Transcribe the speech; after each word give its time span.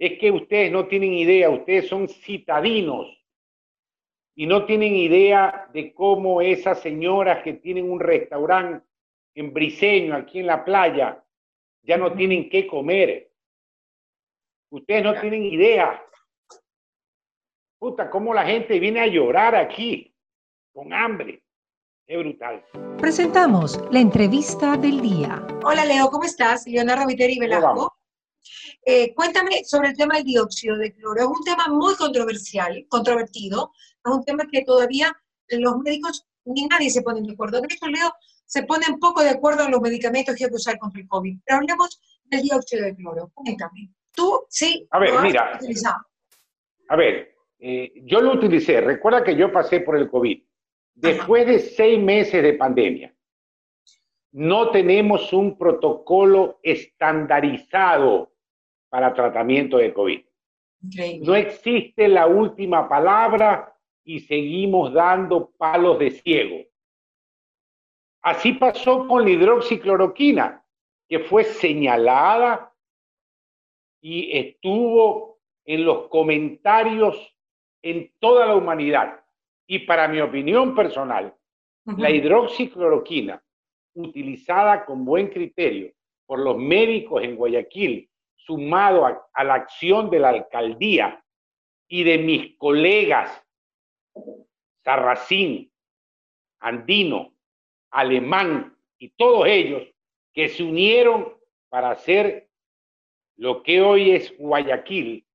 Es 0.00 0.18
que 0.18 0.30
ustedes 0.30 0.72
no 0.72 0.86
tienen 0.86 1.12
idea, 1.12 1.50
ustedes 1.50 1.86
son 1.86 2.08
citadinos 2.08 3.06
y 4.34 4.46
no 4.46 4.64
tienen 4.64 4.96
idea 4.96 5.68
de 5.74 5.92
cómo 5.92 6.40
esas 6.40 6.80
señoras 6.80 7.42
que 7.44 7.52
tienen 7.52 7.90
un 7.90 8.00
restaurante 8.00 8.86
en 9.34 9.52
Briseño, 9.52 10.16
aquí 10.16 10.38
en 10.38 10.46
la 10.46 10.64
playa, 10.64 11.22
ya 11.82 11.98
no 11.98 12.14
tienen 12.14 12.48
qué 12.48 12.66
comer. 12.66 13.30
Ustedes 14.70 15.04
no 15.04 15.20
tienen 15.20 15.44
idea. 15.44 16.02
Puta, 17.78 18.08
cómo 18.08 18.32
la 18.32 18.46
gente 18.46 18.80
viene 18.80 19.00
a 19.00 19.06
llorar 19.06 19.54
aquí 19.54 20.14
con 20.72 20.94
hambre. 20.94 21.42
Es 22.06 22.18
brutal. 22.18 22.64
Presentamos 22.98 23.78
la 23.92 24.00
entrevista 24.00 24.78
del 24.78 25.02
día. 25.02 25.46
Hola 25.62 25.84
Leo, 25.84 26.08
¿cómo 26.08 26.24
estás? 26.24 26.66
Leonardo 26.66 27.06
Viteri 27.06 27.38
Velasco. 27.38 27.99
Eh, 28.84 29.14
cuéntame 29.14 29.62
sobre 29.64 29.88
el 29.88 29.96
tema 29.96 30.16
del 30.16 30.24
dióxido 30.24 30.76
de 30.76 30.92
cloro. 30.94 31.20
Es 31.20 31.26
un 31.26 31.44
tema 31.44 31.68
muy 31.68 31.94
controversial, 31.96 32.86
controvertido. 32.88 33.72
Es 34.04 34.12
un 34.12 34.24
tema 34.24 34.44
que 34.50 34.62
todavía 34.64 35.12
los 35.48 35.78
médicos 35.78 36.26
ni 36.44 36.66
nadie 36.66 36.90
se 36.90 37.02
pone 37.02 37.20
de 37.20 37.32
acuerdo. 37.32 37.60
De 37.60 37.68
hecho, 37.70 37.86
Leo, 37.86 38.10
se 38.46 38.62
ponen 38.64 38.98
poco 38.98 39.22
de 39.22 39.30
acuerdo 39.30 39.64
en 39.64 39.70
los 39.70 39.80
medicamentos 39.80 40.34
que 40.34 40.44
hay 40.44 40.50
que 40.50 40.56
usar 40.56 40.78
contra 40.78 41.00
el 41.00 41.08
COVID. 41.08 41.38
Pero 41.44 41.58
hablemos 41.58 42.00
del 42.24 42.42
dióxido 42.42 42.84
de 42.84 42.96
cloro. 42.96 43.30
Cuéntame. 43.34 43.92
Tú 44.12 44.44
sí. 44.48 44.86
A 44.90 44.98
ver, 44.98 45.12
mira. 45.22 45.58
A 46.88 46.96
ver, 46.96 47.34
eh, 47.58 47.92
yo 48.04 48.20
lo 48.20 48.32
utilicé. 48.32 48.80
Recuerda 48.80 49.22
que 49.22 49.36
yo 49.36 49.52
pasé 49.52 49.80
por 49.80 49.96
el 49.96 50.10
COVID. 50.10 50.42
Después 50.94 51.46
de 51.46 51.60
seis 51.60 52.02
meses 52.02 52.42
de 52.42 52.54
pandemia, 52.54 53.14
no 54.32 54.70
tenemos 54.70 55.32
un 55.32 55.56
protocolo 55.56 56.60
estandarizado 56.62 58.32
para 58.90 59.14
tratamiento 59.14 59.78
de 59.78 59.94
COVID. 59.94 60.20
No 61.22 61.34
existe 61.34 62.08
la 62.08 62.26
última 62.26 62.88
palabra 62.88 63.74
y 64.04 64.20
seguimos 64.20 64.92
dando 64.92 65.50
palos 65.50 65.98
de 65.98 66.10
ciego. 66.10 66.66
Así 68.22 68.54
pasó 68.54 69.06
con 69.06 69.24
la 69.24 69.30
hidroxicloroquina, 69.30 70.64
que 71.08 71.20
fue 71.20 71.44
señalada 71.44 72.74
y 74.02 74.36
estuvo 74.36 75.38
en 75.64 75.84
los 75.84 76.08
comentarios 76.08 77.36
en 77.82 78.12
toda 78.18 78.46
la 78.46 78.56
humanidad. 78.56 79.24
Y 79.66 79.80
para 79.80 80.08
mi 80.08 80.20
opinión 80.20 80.74
personal, 80.74 81.34
la 81.84 82.10
hidroxicloroquina, 82.10 83.42
utilizada 83.94 84.84
con 84.84 85.04
buen 85.04 85.28
criterio 85.28 85.92
por 86.26 86.40
los 86.40 86.56
médicos 86.56 87.22
en 87.22 87.36
Guayaquil, 87.36 88.09
sumado 88.44 89.06
a, 89.06 89.44
la 89.44 89.54
acción 89.54 90.10
de 90.10 90.18
la 90.18 90.30
alcaldía 90.30 91.22
y 91.88 92.04
de 92.04 92.18
mis 92.18 92.56
colegas 92.58 93.42
Sarracín, 94.84 95.70
Andino, 96.60 97.34
Alemán 97.90 98.76
y 98.98 99.10
todos 99.10 99.46
ellos 99.46 99.82
que 100.32 100.48
se 100.48 100.62
unieron 100.62 101.34
para 101.68 101.90
hacer 101.90 102.48
lo 103.36 103.62
que 103.62 103.80
hoy 103.80 104.12
es 104.12 104.36
Guayaquil. 104.38 105.26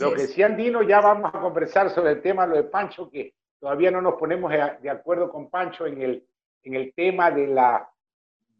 lo 0.00 0.14
que 0.14 0.22
decía 0.22 0.46
Andino, 0.46 0.82
ya 0.82 1.00
vamos 1.00 1.32
a 1.34 1.40
conversar 1.40 1.90
sobre 1.90 2.12
el 2.12 2.22
tema 2.22 2.46
lo 2.46 2.56
de 2.56 2.64
Pancho, 2.64 3.10
que 3.10 3.34
todavía 3.58 3.90
no 3.90 4.00
nos 4.00 4.14
ponemos 4.14 4.50
de 4.50 4.90
acuerdo 4.90 5.30
con 5.30 5.50
Pancho 5.50 5.86
en 5.86 6.02
el, 6.02 6.26
en 6.62 6.74
el 6.74 6.92
tema 6.94 7.30
de 7.30 7.46
la, 7.46 7.88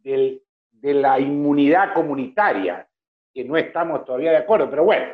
de 0.03 0.41
la 0.83 1.19
inmunidad 1.19 1.95
comunitaria 1.95 2.89
que 3.37 3.45
no 3.45 3.55
estamos 3.59 4.03
todavía 4.07 4.31
de 4.31 4.39
acuerdo, 4.39 4.71
pero 4.71 4.85
bueno, 4.85 5.09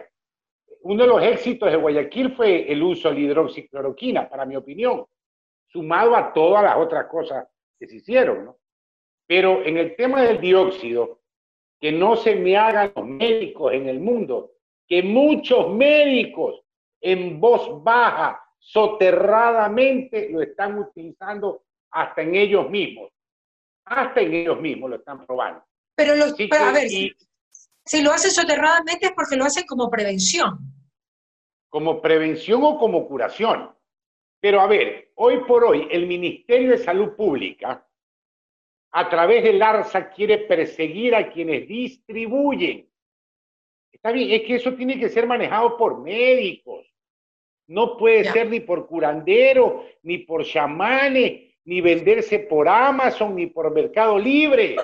uno 0.83 1.03
de 1.03 1.09
los 1.09 1.23
éxitos 1.25 1.69
de 1.69 1.77
Guayaquil 1.77 2.37
fue 2.37 2.71
el 2.71 2.81
uso 2.81 3.09
de 3.09 3.17
la 3.17 3.21
hidroxicloroquina, 3.23 4.29
para 4.29 4.47
mi 4.47 4.55
opinión, 4.55 5.05
sumado 5.67 6.15
a 6.15 6.33
todas 6.33 6.63
las 6.63 6.77
otras 6.77 7.09
cosas 7.09 7.49
que 7.77 7.89
se 7.89 7.97
hicieron, 7.97 8.45
¿no? 8.45 8.59
Pero 9.27 9.65
en 9.65 9.77
el 9.77 9.97
tema 9.97 10.23
del 10.23 10.41
dióxido, 10.41 11.23
que 11.81 11.91
no 11.91 12.15
se 12.15 12.37
me 12.37 12.57
hagan 12.57 12.93
los 12.95 13.05
médicos 13.05 13.73
en 13.73 13.89
el 13.89 13.99
mundo, 13.99 14.53
que 14.87 15.03
muchos 15.03 15.69
médicos 15.71 16.63
en 17.01 17.41
voz 17.41 17.83
baja, 17.83 18.41
soterradamente, 18.57 20.29
lo 20.31 20.43
están 20.43 20.79
utilizando 20.79 21.65
hasta 21.91 22.23
en 22.23 22.37
ellos 22.37 22.71
mismos. 22.71 23.11
Hasta 23.85 24.21
en 24.21 24.33
ellos 24.33 24.61
mismos 24.61 24.91
lo 24.91 24.97
están 24.97 25.27
probando. 25.27 25.65
Pero, 25.97 26.15
los, 26.15 26.35
pero 26.35 26.67
a 26.67 26.73
ver, 26.73 26.89
si 27.85 28.03
lo 28.03 28.13
hace 28.13 28.31
soterradamente 28.31 29.07
es 29.07 29.13
porque 29.13 29.37
lo 29.37 29.45
hace 29.45 29.67
como 29.67 29.91
prevención. 29.91 30.59
Como 31.69 32.01
prevención 32.01 32.63
o 32.63 32.79
como 32.79 33.07
curación. 33.09 33.71
Pero 34.41 34.61
a 34.61 34.67
ver, 34.67 35.13
hoy 35.17 35.39
por 35.47 35.65
hoy 35.65 35.89
el 35.91 36.07
Ministerio 36.07 36.71
de 36.71 36.79
Salud 36.79 37.15
Pública, 37.17 37.87
a 38.93 39.09
través 39.09 39.43
del 39.43 39.63
ARSA, 39.63 40.11
quiere 40.11 40.39
perseguir 40.39 41.15
a 41.15 41.31
quienes 41.31 41.67
distribuyen. 41.67 42.89
Está 43.91 44.13
bien, 44.13 44.31
es 44.31 44.43
que 44.43 44.57
eso 44.57 44.75
tiene 44.75 44.99
que 44.99 45.09
ser 45.09 45.27
manejado 45.27 45.77
por 45.77 46.01
médicos. 46.01 46.87
No 47.69 47.97
puede 47.97 48.25
ser 48.25 48.49
ni 48.51 48.61
por 48.61 48.87
curandero, 48.87 49.87
ni 50.03 50.19
por 50.19 50.45
chamanes, 50.45 51.55
ni 51.65 51.81
venderse 51.81 52.41
por 52.41 52.69
Amazon, 52.69 53.35
ni 53.35 53.47
por 53.47 53.73
Mercado 53.73 54.19
Libre 54.19 54.77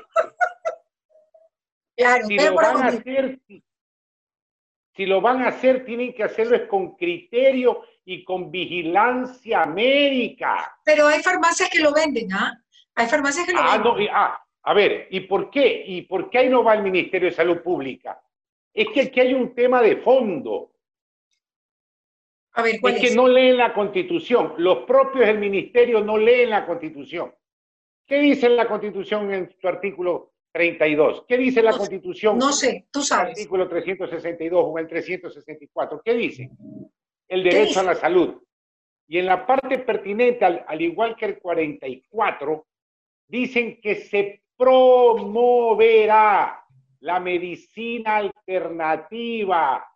si 1.98 2.36
lo 2.36 2.54
van 2.54 2.82
a 2.82 2.86
hacer, 2.86 3.40
si, 4.94 5.06
lo 5.06 5.20
van 5.20 5.42
a 5.42 5.48
hacer, 5.48 5.84
tienen 5.84 6.14
que 6.14 6.22
hacerlo 6.22 6.68
con 6.68 6.96
criterio 6.96 7.82
y 8.04 8.24
con 8.24 8.50
vigilancia 8.50 9.66
médica. 9.66 10.78
Pero 10.84 11.08
hay 11.08 11.22
farmacias 11.22 11.68
que 11.70 11.80
lo 11.80 11.92
venden, 11.92 12.32
¿ah? 12.32 12.56
Hay 12.94 13.06
farmacias 13.06 13.46
que 13.46 13.52
lo 13.52 13.60
ah, 13.60 13.78
venden. 13.78 14.08
ah, 14.12 14.40
a 14.62 14.74
ver, 14.74 15.08
¿y 15.10 15.20
por 15.20 15.50
qué? 15.50 15.84
¿Y 15.86 16.02
por 16.02 16.30
qué 16.30 16.38
ahí 16.38 16.48
no 16.48 16.62
va 16.62 16.74
el 16.74 16.82
Ministerio 16.82 17.28
de 17.28 17.34
Salud 17.34 17.62
Pública? 17.62 18.22
Es 18.72 18.88
que 18.90 19.02
aquí 19.02 19.20
hay 19.20 19.34
un 19.34 19.54
tema 19.54 19.82
de 19.82 19.96
fondo. 19.96 20.72
A 22.52 22.62
ver, 22.62 22.80
¿cuál 22.80 22.94
es, 22.94 23.02
es 23.02 23.10
que 23.10 23.16
no 23.16 23.28
leen 23.28 23.56
la 23.56 23.72
Constitución. 23.72 24.54
Los 24.58 24.78
propios 24.84 25.26
del 25.26 25.38
Ministerio 25.38 26.00
no 26.00 26.16
leen 26.16 26.50
la 26.50 26.66
Constitución. 26.66 27.34
¿Qué 28.06 28.20
dice 28.20 28.48
la 28.48 28.66
Constitución 28.66 29.32
en 29.32 29.54
su 29.60 29.68
artículo 29.68 30.32
32. 30.58 31.24
¿Qué 31.28 31.38
dice 31.38 31.62
la 31.62 31.70
Constitución? 31.70 32.36
No 32.36 32.52
sé, 32.52 32.88
tú 32.90 33.00
sabes. 33.00 33.38
Artículo 33.38 33.68
362 33.68 34.64
o 34.66 34.76
el 34.76 34.88
364. 34.88 36.02
¿Qué 36.04 36.14
dice? 36.14 36.50
El 37.28 37.44
derecho 37.44 37.78
a 37.78 37.84
la 37.84 37.94
salud. 37.94 38.42
Y 39.06 39.18
en 39.18 39.26
la 39.26 39.46
parte 39.46 39.78
pertinente, 39.78 40.44
al, 40.44 40.64
al, 40.66 40.82
igual 40.82 41.14
que 41.14 41.26
el 41.26 41.38
44, 41.38 42.66
dicen 43.28 43.80
que 43.80 43.94
se 43.94 44.42
promoverá 44.56 46.60
la 47.00 47.20
medicina 47.20 48.16
alternativa. 48.16 49.86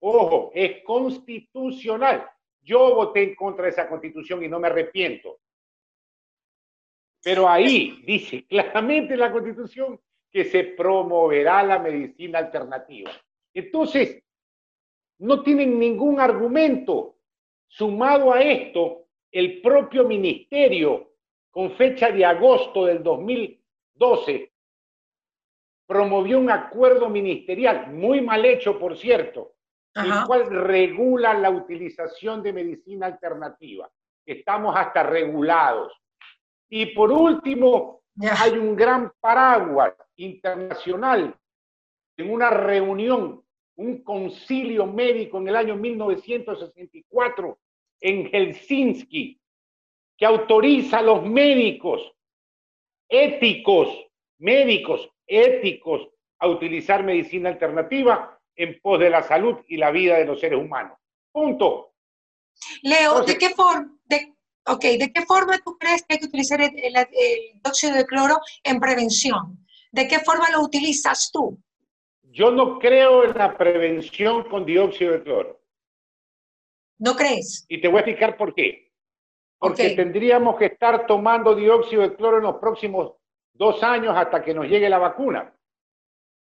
Ojo, 0.00 0.50
es 0.54 0.82
constitucional. 0.82 2.28
Yo 2.62 2.96
voté 2.96 3.22
en 3.22 3.36
contra 3.36 3.66
de 3.66 3.70
esa 3.70 3.88
constitución 3.88 4.42
y 4.42 4.48
no 4.48 4.58
me 4.58 4.66
arrepiento. 4.66 5.38
Pero 7.22 7.48
ahí 7.48 8.02
dice 8.06 8.46
claramente 8.46 9.14
en 9.14 9.20
la 9.20 9.32
Constitución 9.32 10.00
que 10.30 10.44
se 10.44 10.64
promoverá 10.64 11.62
la 11.62 11.78
medicina 11.78 12.38
alternativa. 12.38 13.10
Entonces, 13.54 14.22
no 15.18 15.42
tienen 15.42 15.78
ningún 15.78 16.20
argumento. 16.20 17.16
Sumado 17.66 18.32
a 18.32 18.40
esto, 18.40 19.08
el 19.30 19.60
propio 19.60 20.04
ministerio, 20.04 21.12
con 21.50 21.72
fecha 21.72 22.10
de 22.10 22.24
agosto 22.24 22.86
del 22.86 23.02
2012, 23.02 24.52
promovió 25.86 26.38
un 26.38 26.50
acuerdo 26.50 27.08
ministerial, 27.08 27.92
muy 27.92 28.20
mal 28.20 28.44
hecho, 28.44 28.78
por 28.78 28.96
cierto, 28.96 29.54
el 29.94 30.12
cual 30.26 30.46
regula 30.50 31.34
la 31.34 31.50
utilización 31.50 32.42
de 32.42 32.52
medicina 32.52 33.06
alternativa. 33.06 33.90
Estamos 34.24 34.76
hasta 34.76 35.02
regulados. 35.02 35.92
Y 36.68 36.86
por 36.86 37.10
último, 37.10 38.02
hay 38.20 38.52
un 38.52 38.76
gran 38.76 39.12
paraguas 39.20 39.94
internacional 40.16 41.34
en 42.16 42.30
una 42.30 42.50
reunión, 42.50 43.42
un 43.76 44.02
concilio 44.02 44.86
médico 44.86 45.38
en 45.38 45.48
el 45.48 45.56
año 45.56 45.76
1964 45.76 47.58
en 48.00 48.30
Helsinki, 48.30 49.40
que 50.16 50.26
autoriza 50.26 50.98
a 50.98 51.02
los 51.02 51.24
médicos 51.24 52.12
éticos, 53.08 53.88
médicos 54.38 55.08
éticos, 55.26 56.08
a 56.40 56.48
utilizar 56.48 57.02
medicina 57.02 57.48
alternativa 57.48 58.38
en 58.54 58.80
pos 58.80 58.98
de 58.98 59.10
la 59.10 59.22
salud 59.22 59.56
y 59.68 59.76
la 59.76 59.90
vida 59.90 60.16
de 60.18 60.24
los 60.24 60.40
seres 60.40 60.58
humanos. 60.58 60.98
Punto. 61.32 61.94
Leo, 62.82 63.22
¿de 63.22 63.38
qué 63.38 63.50
forma? 63.50 63.96
Ok, 64.68 64.82
¿de 64.82 65.10
qué 65.12 65.22
forma 65.24 65.58
tú 65.64 65.78
crees 65.78 66.04
que 66.04 66.14
hay 66.14 66.20
que 66.20 66.26
utilizar 66.26 66.60
el, 66.60 66.72
dióxido 67.62 67.94
de 67.94 68.04
cloro 68.04 68.38
en 68.62 68.78
prevención? 68.78 69.66
¿De 69.90 70.06
qué 70.06 70.18
forma 70.20 70.50
lo 70.50 70.60
utilizas 70.60 71.30
tú? 71.32 71.58
Yo 72.22 72.50
no 72.50 72.78
creo 72.78 73.24
en 73.24 73.36
la 73.36 73.56
prevención 73.56 74.44
con 74.48 74.66
dióxido 74.66 75.12
de 75.12 75.22
cloro. 75.22 75.60
¿No 76.98 77.16
crees? 77.16 77.64
Y 77.68 77.80
te 77.80 77.88
voy 77.88 77.98
a 77.98 78.00
explicar 78.00 78.36
por 78.36 78.54
qué. 78.54 78.92
Porque 79.58 79.90
tendríamos 79.90 80.56
que 80.56 80.66
estar 80.66 81.06
tomando 81.06 81.54
dióxido 81.54 82.02
de 82.02 82.14
cloro 82.14 82.36
en 82.36 82.44
los 82.44 82.56
próximos 82.56 83.14
dos 83.54 83.82
años 83.82 84.14
hasta 84.16 84.42
que 84.42 84.52
nos 84.52 84.66
llegue 84.66 84.88
la 84.88 84.98
vacuna. 84.98 85.54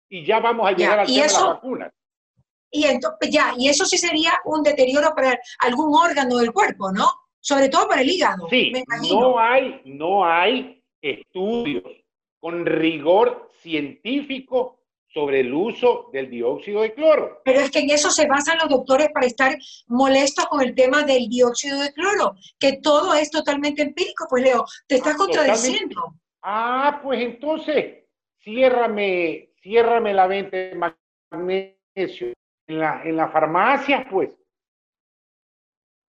Y 0.10 0.26
ya 0.26 0.40
vamos 0.40 0.68
a 0.68 0.72
llegar 0.72 1.00
al 1.00 1.08
tema 1.08 1.28
de 1.28 1.34
la 1.34 1.46
vacuna. 1.46 1.94
Y 2.72 2.86
entonces, 2.86 3.30
ya, 3.30 3.54
y 3.58 3.70
eso 3.70 3.86
sí 3.86 3.98
sería 3.98 4.40
un 4.46 4.64
deterioro 4.64 5.14
para 5.14 5.38
algún 5.60 5.94
órgano 5.94 6.38
del 6.38 6.52
cuerpo, 6.52 6.92
¿no? 6.92 7.23
Sobre 7.44 7.68
todo 7.68 7.90
para 7.90 8.02
el 8.02 8.10
hígado. 8.10 8.48
Sí, 8.50 8.72
no 9.12 9.38
hay, 9.38 9.82
no 9.84 10.26
hay 10.26 10.82
estudios 11.02 11.84
con 12.40 12.66
rigor 12.66 13.50
científico 13.60 14.80
sobre 15.08 15.42
el 15.42 15.54
uso 15.54 16.10
del 16.14 16.30
dióxido 16.30 16.82
de 16.82 16.94
cloro. 16.94 17.42
Pero 17.44 17.60
es 17.60 17.70
que 17.70 17.80
en 17.80 17.90
eso 17.90 18.10
se 18.10 18.28
basan 18.28 18.60
los 18.60 18.70
doctores 18.70 19.10
para 19.14 19.28
estar 19.28 19.58
molestos 19.88 20.46
con 20.48 20.62
el 20.62 20.74
tema 20.74 21.04
del 21.04 21.28
dióxido 21.28 21.82
de 21.82 21.92
cloro, 21.92 22.36
que 22.58 22.80
todo 22.82 23.14
es 23.14 23.30
totalmente 23.30 23.82
empírico, 23.82 24.26
pues 24.30 24.44
Leo, 24.44 24.64
te 24.88 24.96
estás 24.96 25.18
contradiciendo. 25.18 26.16
Ah, 26.42 27.02
pues 27.04 27.22
entonces, 27.22 28.06
ciérrame, 28.42 29.50
ciérrame 29.62 30.14
la 30.14 30.28
venta 30.28 30.56
de 30.56 30.76
magnesio 30.76 32.34
en 32.68 32.80
la, 32.80 33.04
en 33.04 33.18
la 33.18 33.28
farmacia, 33.28 34.08
pues. 34.10 34.30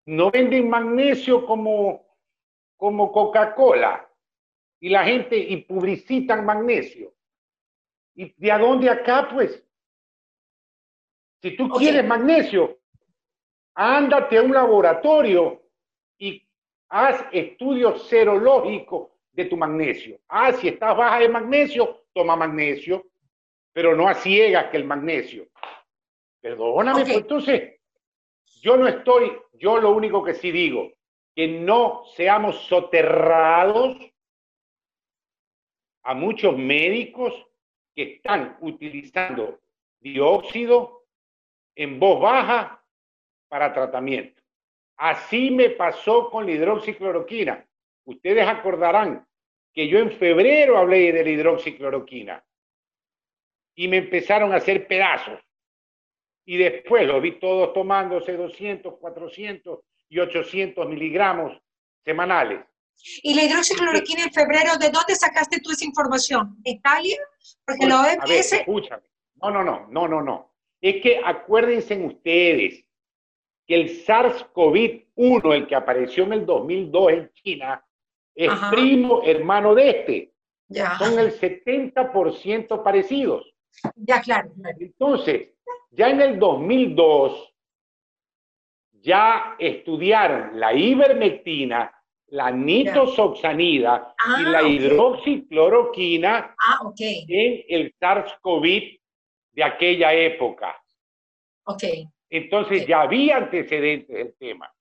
No 0.06 0.32
venden 0.32 0.70
magnesio 0.70 1.46
como, 1.46 2.06
como 2.78 3.12
Coca-Cola 3.12 4.10
y 4.80 4.90
la 4.90 5.06
gente 5.06 5.38
y 5.38 5.58
publicitan 5.58 6.46
magnesio. 6.46 7.14
¿Y 8.16 8.34
de 8.38 8.52
a 8.52 8.58
dónde 8.58 8.90
acá, 8.90 9.30
pues? 9.32 9.64
Si 11.42 11.56
tú 11.56 11.70
quieres 11.70 12.06
magnesio, 12.06 12.80
ándate 13.76 14.38
a 14.38 14.42
un 14.42 14.54
laboratorio 14.54 15.62
y 16.18 16.48
haz 16.90 17.26
estudios 17.32 18.08
serológicos 18.08 19.10
de 19.32 19.46
tu 19.46 19.58
magnesio. 19.58 20.20
Ah, 20.28 20.54
si 20.54 20.68
estás 20.68 20.96
baja 20.96 21.20
de 21.20 21.30
magnesio, 21.30 22.06
toma 22.14 22.36
magnesio, 22.36 23.06
pero 23.74 23.96
no 23.96 24.08
a 24.08 24.14
ciegas 24.14 24.70
que 24.70 24.78
el 24.78 24.86
magnesio. 24.86 25.48
Perdóname, 26.40 27.02
pues 27.02 27.18
entonces, 27.18 27.80
yo 28.64 28.78
no 28.78 28.88
estoy, 28.88 29.38
yo 29.52 29.78
lo 29.78 29.92
único 29.92 30.24
que 30.24 30.36
sí 30.36 30.50
digo, 30.50 30.90
que 31.36 31.50
no 31.50 32.06
seamos 32.16 32.66
soterrados 32.66 33.98
a 36.04 36.14
muchos 36.14 36.58
médicos 36.58 37.34
que 37.94 38.14
están 38.14 38.58
utilizando 38.62 39.60
dióxido 40.00 41.06
en 41.76 42.00
voz 42.00 42.22
baja 42.22 42.82
para 43.50 43.74
tratamiento. 43.74 44.42
Así 44.96 45.52
me 45.52 45.72
pasó 45.72 46.30
con 46.30 46.46
la 46.46 46.54
hidroxicloroquina. 46.54 47.68
Ustedes 48.06 48.48
acordarán 48.48 49.28
que 49.74 49.90
yo 49.90 50.00
en 50.00 50.12
febrero 50.12 50.78
hablé 50.78 51.12
de 51.12 51.24
la 51.24 51.30
hidroxicloroquina 51.30 52.42
y 53.76 53.90
me 53.90 53.98
empezaron 53.98 54.54
a 54.54 54.58
hacer 54.58 54.88
pedazos. 54.88 55.42
Y 56.46 56.58
después 56.58 57.08
lo 57.08 57.22
vi 57.22 57.40
todos 57.40 57.74
tomándose 57.74 58.36
200, 58.36 58.96
400 59.00 59.80
y 60.10 60.20
800 60.20 60.88
miligramos 60.90 61.58
semanales. 62.04 62.66
¿Y 63.24 63.34
la 63.34 63.44
hidroxicloroquina 63.44 64.24
en 64.24 64.32
febrero, 64.32 64.78
de 64.80 64.90
dónde 64.90 65.16
sacaste 65.16 65.60
tú 65.62 65.72
esa 65.72 65.86
información? 65.86 66.58
¿Italia? 66.64 67.18
Porque 67.66 67.88
la 67.88 68.02
OMS... 68.02 68.54
escúchame. 68.54 69.04
No, 69.42 69.52
no, 69.52 69.64
no, 69.64 69.88
no, 69.90 70.08
no, 70.08 70.22
no. 70.22 70.54
Es 70.80 71.02
que 71.02 71.20
acuérdense 71.24 71.98
ustedes 71.98 72.86
que 73.66 73.76
el 73.76 74.06
SARS-CoV-1, 74.06 75.56
el 75.56 75.68
que 75.68 75.76
apareció 75.76 76.26
en 76.26 76.34
el 76.34 76.46
2002 76.46 77.12
en 77.12 77.32
China, 77.34 77.86
es 78.36 78.52
primo 78.72 79.22
hermano 79.24 79.76
de 79.76 79.90
este. 79.90 80.34
Ya. 80.68 80.98
Son 80.98 81.18
el 81.20 81.38
70% 81.40 82.84
parecidos. 82.84 83.54
Ya, 83.96 84.22
claro, 84.22 84.52
Entonces, 84.80 85.50
ya 85.96 86.10
en 86.10 86.22
el 86.22 86.40
2002, 86.40 87.54
ya 89.02 89.56
estudiaron 89.60 90.60
la 90.60 90.74
ivermectina, 90.74 91.92
la 92.28 92.50
nitoxoxanida 92.50 94.16
y 94.40 94.44
la 94.44 94.60
ah, 94.60 94.68
hidroxicloroquina 94.68 96.56
ah, 96.58 96.94
en 96.98 97.64
el 97.68 97.94
SARS-CoV 98.00 99.00
de 99.52 99.64
aquella 99.64 100.14
época. 100.14 100.76
Okay. 101.66 102.08
Entonces 102.30 102.88
ya 102.88 103.02
había 103.02 103.38
antecedentes 103.38 104.16
del 104.16 104.36
tema. 104.38 104.74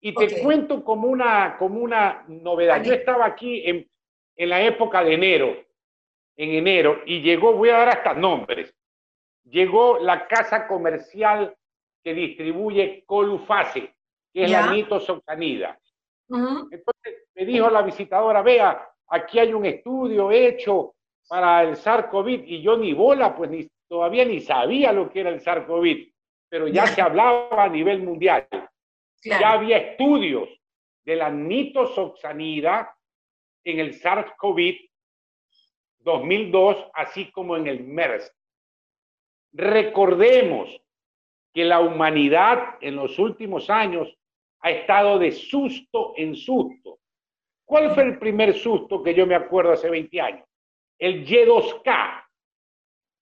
Y 0.00 0.14
te 0.14 0.40
cuento 0.42 0.82
como 0.82 1.08
una, 1.08 1.56
como 1.58 1.80
una 1.80 2.24
novedad. 2.26 2.82
Yo 2.82 2.94
estaba 2.94 3.26
aquí 3.26 3.62
en, 3.68 3.88
en 4.36 4.48
la 4.48 4.62
época 4.62 5.04
de 5.04 5.14
enero, 5.14 5.64
en 6.36 6.50
enero, 6.54 7.02
y 7.04 7.20
llegó, 7.20 7.52
voy 7.52 7.68
a 7.68 7.78
dar 7.78 7.88
hasta 7.90 8.14
nombres, 8.14 8.74
llegó 9.44 9.98
la 9.98 10.26
casa 10.26 10.66
comercial 10.66 11.56
que 12.02 12.14
distribuye 12.14 13.04
Colufase, 13.06 13.94
que 14.32 14.44
es 14.44 14.50
la 14.50 14.72
nitoxoxanida. 14.72 15.78
Entonces 16.28 17.28
me 17.34 17.44
dijo 17.44 17.70
la 17.70 17.82
visitadora, 17.82 18.42
vea, 18.42 18.88
aquí 19.08 19.38
hay 19.38 19.52
un 19.52 19.66
estudio 19.66 20.30
hecho 20.30 20.94
para 21.28 21.62
el 21.62 21.76
SARS-CoV 21.76 22.44
y 22.46 22.62
yo 22.62 22.76
ni 22.76 22.92
bola, 22.92 23.36
pues 23.36 23.50
ni, 23.50 23.68
todavía 23.88 24.24
ni 24.24 24.40
sabía 24.40 24.92
lo 24.92 25.10
que 25.10 25.20
era 25.20 25.30
el 25.30 25.40
SARS-CoV, 25.40 26.12
pero 26.48 26.68
ya 26.68 26.86
se 26.86 27.00
hablaba 27.00 27.64
a 27.64 27.68
nivel 27.68 28.02
mundial. 28.02 28.48
Ya 29.22 29.52
había 29.52 29.78
estudios 29.78 30.48
de 31.04 31.16
la 31.16 31.30
nitoxoxanida 31.30 32.96
en 33.64 33.78
el 33.78 33.94
SARS-CoV 33.94 34.90
2002, 35.98 36.90
así 36.94 37.30
como 37.30 37.56
en 37.56 37.68
el 37.68 37.84
MERS. 37.84 38.32
Recordemos 39.52 40.80
que 41.52 41.64
la 41.64 41.80
humanidad 41.80 42.76
en 42.80 42.96
los 42.96 43.18
últimos 43.18 43.68
años 43.68 44.16
ha 44.60 44.70
estado 44.70 45.18
de 45.18 45.32
susto 45.32 46.14
en 46.16 46.34
susto. 46.34 47.00
¿Cuál 47.64 47.94
fue 47.94 48.04
el 48.04 48.18
primer 48.18 48.54
susto 48.54 49.02
que 49.02 49.14
yo 49.14 49.26
me 49.26 49.34
acuerdo 49.34 49.72
hace 49.72 49.90
20 49.90 50.20
años? 50.20 50.48
El 50.98 51.26
Y2K, 51.26 52.24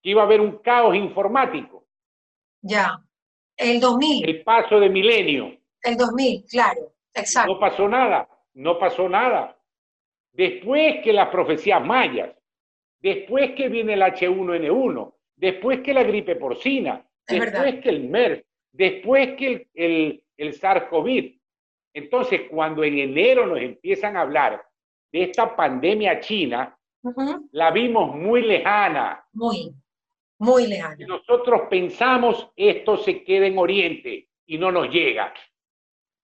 que 0.02 0.10
iba 0.10 0.22
a 0.22 0.24
haber 0.24 0.40
un 0.40 0.58
caos 0.58 0.94
informático. 0.94 1.86
Ya, 2.62 3.02
el 3.56 3.80
2000. 3.80 4.28
El 4.28 4.42
paso 4.42 4.78
de 4.78 4.88
milenio. 4.88 5.56
El 5.82 5.96
2000, 5.96 6.44
claro, 6.48 6.92
exacto. 7.14 7.54
No 7.54 7.58
pasó 7.58 7.88
nada, 7.88 8.28
no 8.54 8.78
pasó 8.78 9.08
nada. 9.08 9.56
Después 10.32 11.02
que 11.02 11.12
las 11.12 11.28
profecías 11.30 11.84
mayas, 11.84 12.34
después 13.00 13.52
que 13.52 13.68
viene 13.68 13.94
el 13.94 14.02
H1N1, 14.02 15.14
después 15.40 15.80
que 15.80 15.94
la 15.94 16.02
gripe 16.02 16.36
porcina, 16.36 17.02
después 17.26 17.80
que 17.80 17.88
el 17.88 18.08
MERS, 18.08 18.44
después 18.72 19.36
que 19.36 19.68
el, 19.74 20.22
el 20.36 20.52
SARS-CoV. 20.60 21.40
Entonces, 21.94 22.42
cuando 22.50 22.84
en 22.84 22.98
enero 22.98 23.46
nos 23.46 23.58
empiezan 23.58 24.16
a 24.16 24.20
hablar 24.20 24.62
de 25.10 25.22
esta 25.24 25.56
pandemia 25.56 26.20
china, 26.20 26.76
la 27.52 27.70
vimos 27.70 28.14
muy 28.14 28.42
lejana. 28.42 29.24
Muy, 29.32 29.74
muy 30.38 30.66
lejana. 30.66 30.96
Y 30.98 31.06
nosotros 31.06 31.62
pensamos 31.70 32.50
esto 32.54 32.98
se 32.98 33.24
queda 33.24 33.46
en 33.46 33.58
Oriente 33.58 34.28
y 34.46 34.58
no 34.58 34.70
nos 34.70 34.90
llega. 34.90 35.32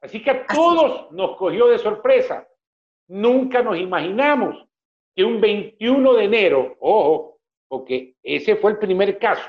Así 0.02 0.22
que 0.22 0.30
a 0.30 0.46
todos 0.46 1.10
nos 1.12 1.36
cogió 1.36 1.68
de 1.68 1.78
sorpresa. 1.78 2.46
Nunca 3.08 3.62
nos 3.62 3.78
imaginamos 3.78 4.68
que 5.14 5.24
un 5.24 5.40
21 5.40 6.12
de 6.12 6.24
enero, 6.24 6.76
ojo, 6.80 7.35
porque 7.68 8.14
ese 8.22 8.56
fue 8.56 8.72
el 8.72 8.78
primer 8.78 9.18
caso 9.18 9.48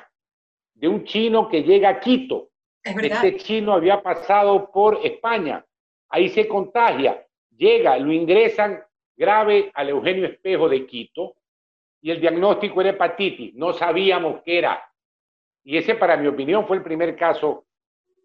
de 0.74 0.88
un 0.88 1.04
chino 1.06 1.48
que 1.48 1.64
llega 1.64 1.90
a 1.90 2.00
Quito 2.00 2.50
este 2.96 3.38
chino 3.38 3.74
había 3.74 4.02
pasado 4.02 4.72
por 4.72 5.00
España, 5.04 5.66
ahí 6.10 6.30
se 6.30 6.48
contagia, 6.48 7.26
llega, 7.56 7.98
lo 7.98 8.12
ingresan 8.12 8.84
grave 9.16 9.72
al 9.74 9.90
Eugenio 9.90 10.26
Espejo 10.26 10.70
de 10.70 10.86
Quito 10.86 11.36
y 12.02 12.12
el 12.12 12.22
diagnóstico 12.22 12.82
era 12.82 12.92
hepatitis, 12.92 13.54
no 13.56 13.74
sabíamos 13.74 14.42
qué 14.46 14.60
era. 14.60 14.84
Y 15.64 15.78
ese, 15.78 15.96
para 15.96 16.16
mi 16.16 16.28
opinión, 16.28 16.66
fue 16.66 16.78
el 16.78 16.84
primer 16.84 17.18
caso 17.18 17.66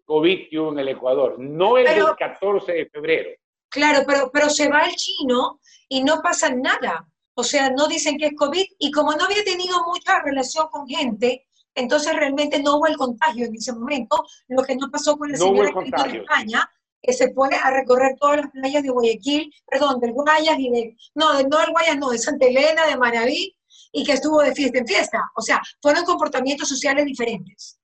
COVID 0.05 0.49
que 0.49 0.59
hubo 0.59 0.71
en 0.71 0.79
el 0.79 0.89
Ecuador, 0.89 1.37
no 1.39 1.77
el 1.77 1.85
del 1.85 2.05
14 2.17 2.71
de 2.71 2.85
febrero. 2.85 3.31
Claro, 3.69 4.03
pero, 4.05 4.29
pero 4.31 4.49
se 4.49 4.69
va 4.69 4.81
el 4.81 4.95
chino 4.95 5.59
y 5.89 6.03
no 6.03 6.21
pasa 6.21 6.53
nada. 6.53 7.07
O 7.35 7.43
sea, 7.43 7.69
no 7.69 7.87
dicen 7.87 8.17
que 8.17 8.27
es 8.27 8.33
COVID 8.35 8.65
y 8.79 8.91
como 8.91 9.13
no 9.13 9.25
había 9.25 9.43
tenido 9.43 9.83
mucha 9.85 10.21
relación 10.21 10.67
con 10.71 10.87
gente, 10.87 11.47
entonces 11.75 12.15
realmente 12.15 12.61
no 12.61 12.77
hubo 12.77 12.87
el 12.87 12.97
contagio 12.97 13.45
en 13.47 13.55
ese 13.55 13.73
momento, 13.73 14.23
lo 14.47 14.63
que 14.63 14.75
no 14.75 14.91
pasó 14.91 15.17
con 15.17 15.31
la 15.31 15.37
señora 15.37 15.71
que 15.71 16.11
de 16.11 16.17
España, 16.19 16.69
que 17.01 17.13
se 17.13 17.33
fue 17.33 17.49
a 17.55 17.71
recorrer 17.71 18.15
todas 18.19 18.37
las 18.37 18.51
playas 18.51 18.83
de 18.83 18.89
Guayaquil, 18.89 19.53
perdón, 19.69 19.99
del 19.99 20.13
Guayas 20.13 20.57
y 20.59 20.69
de, 20.69 20.95
no, 21.15 21.33
no 21.33 21.57
del 21.57 21.71
Guayas, 21.71 21.97
no, 21.97 22.11
de 22.11 22.17
Santa 22.17 22.45
Elena, 22.45 22.85
de 22.85 22.97
Maraví, 22.97 23.55
y 23.91 24.03
que 24.03 24.13
estuvo 24.13 24.41
de 24.41 24.53
fiesta 24.53 24.79
en 24.79 24.87
fiesta. 24.87 25.31
O 25.35 25.41
sea, 25.41 25.61
fueron 25.81 26.05
comportamientos 26.05 26.69
sociales 26.69 27.05
diferentes. 27.05 27.79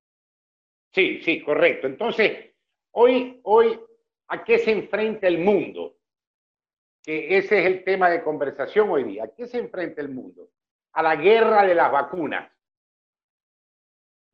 Sí, 0.93 1.21
sí, 1.23 1.41
correcto. 1.41 1.87
Entonces, 1.87 2.51
hoy, 2.91 3.39
hoy, 3.43 3.79
¿a 4.27 4.43
qué 4.43 4.57
se 4.59 4.71
enfrenta 4.71 5.27
el 5.27 5.39
mundo? 5.39 5.98
Que 7.09 7.39
ese 7.39 7.57
es 7.57 7.65
el 7.65 7.83
tema 7.83 8.07
de 8.07 8.21
conversación 8.21 8.87
hoy 8.91 9.03
día. 9.03 9.23
¿A 9.23 9.27
qué 9.29 9.47
se 9.47 9.57
enfrenta 9.57 9.99
el 9.99 10.09
mundo? 10.09 10.51
A 10.93 11.01
la 11.01 11.15
guerra 11.15 11.65
de 11.65 11.73
las 11.73 11.91
vacunas. 11.91 12.51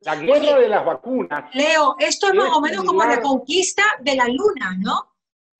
La 0.00 0.16
guerra 0.16 0.58
de 0.58 0.68
las 0.68 0.84
vacunas. 0.84 1.54
Leo, 1.54 1.96
esto 1.98 2.26
es 2.26 2.34
más 2.34 2.54
o 2.54 2.60
menos 2.60 2.84
como 2.84 3.02
la 3.02 3.18
conquista 3.22 3.82
de 4.00 4.16
la 4.16 4.26
luna, 4.28 4.76
¿no? 4.78 5.14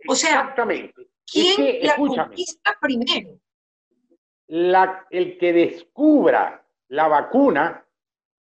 O 0.07 0.15
sea, 0.15 0.41
Exactamente. 0.41 1.09
¿quién 1.25 1.87
la 1.87 1.97
conquista 1.97 2.77
primero? 2.79 3.41
La, 4.49 5.07
el 5.09 5.39
que 5.39 5.55
descubra 5.55 6.69
la 6.89 7.09
vacuna 7.09 7.83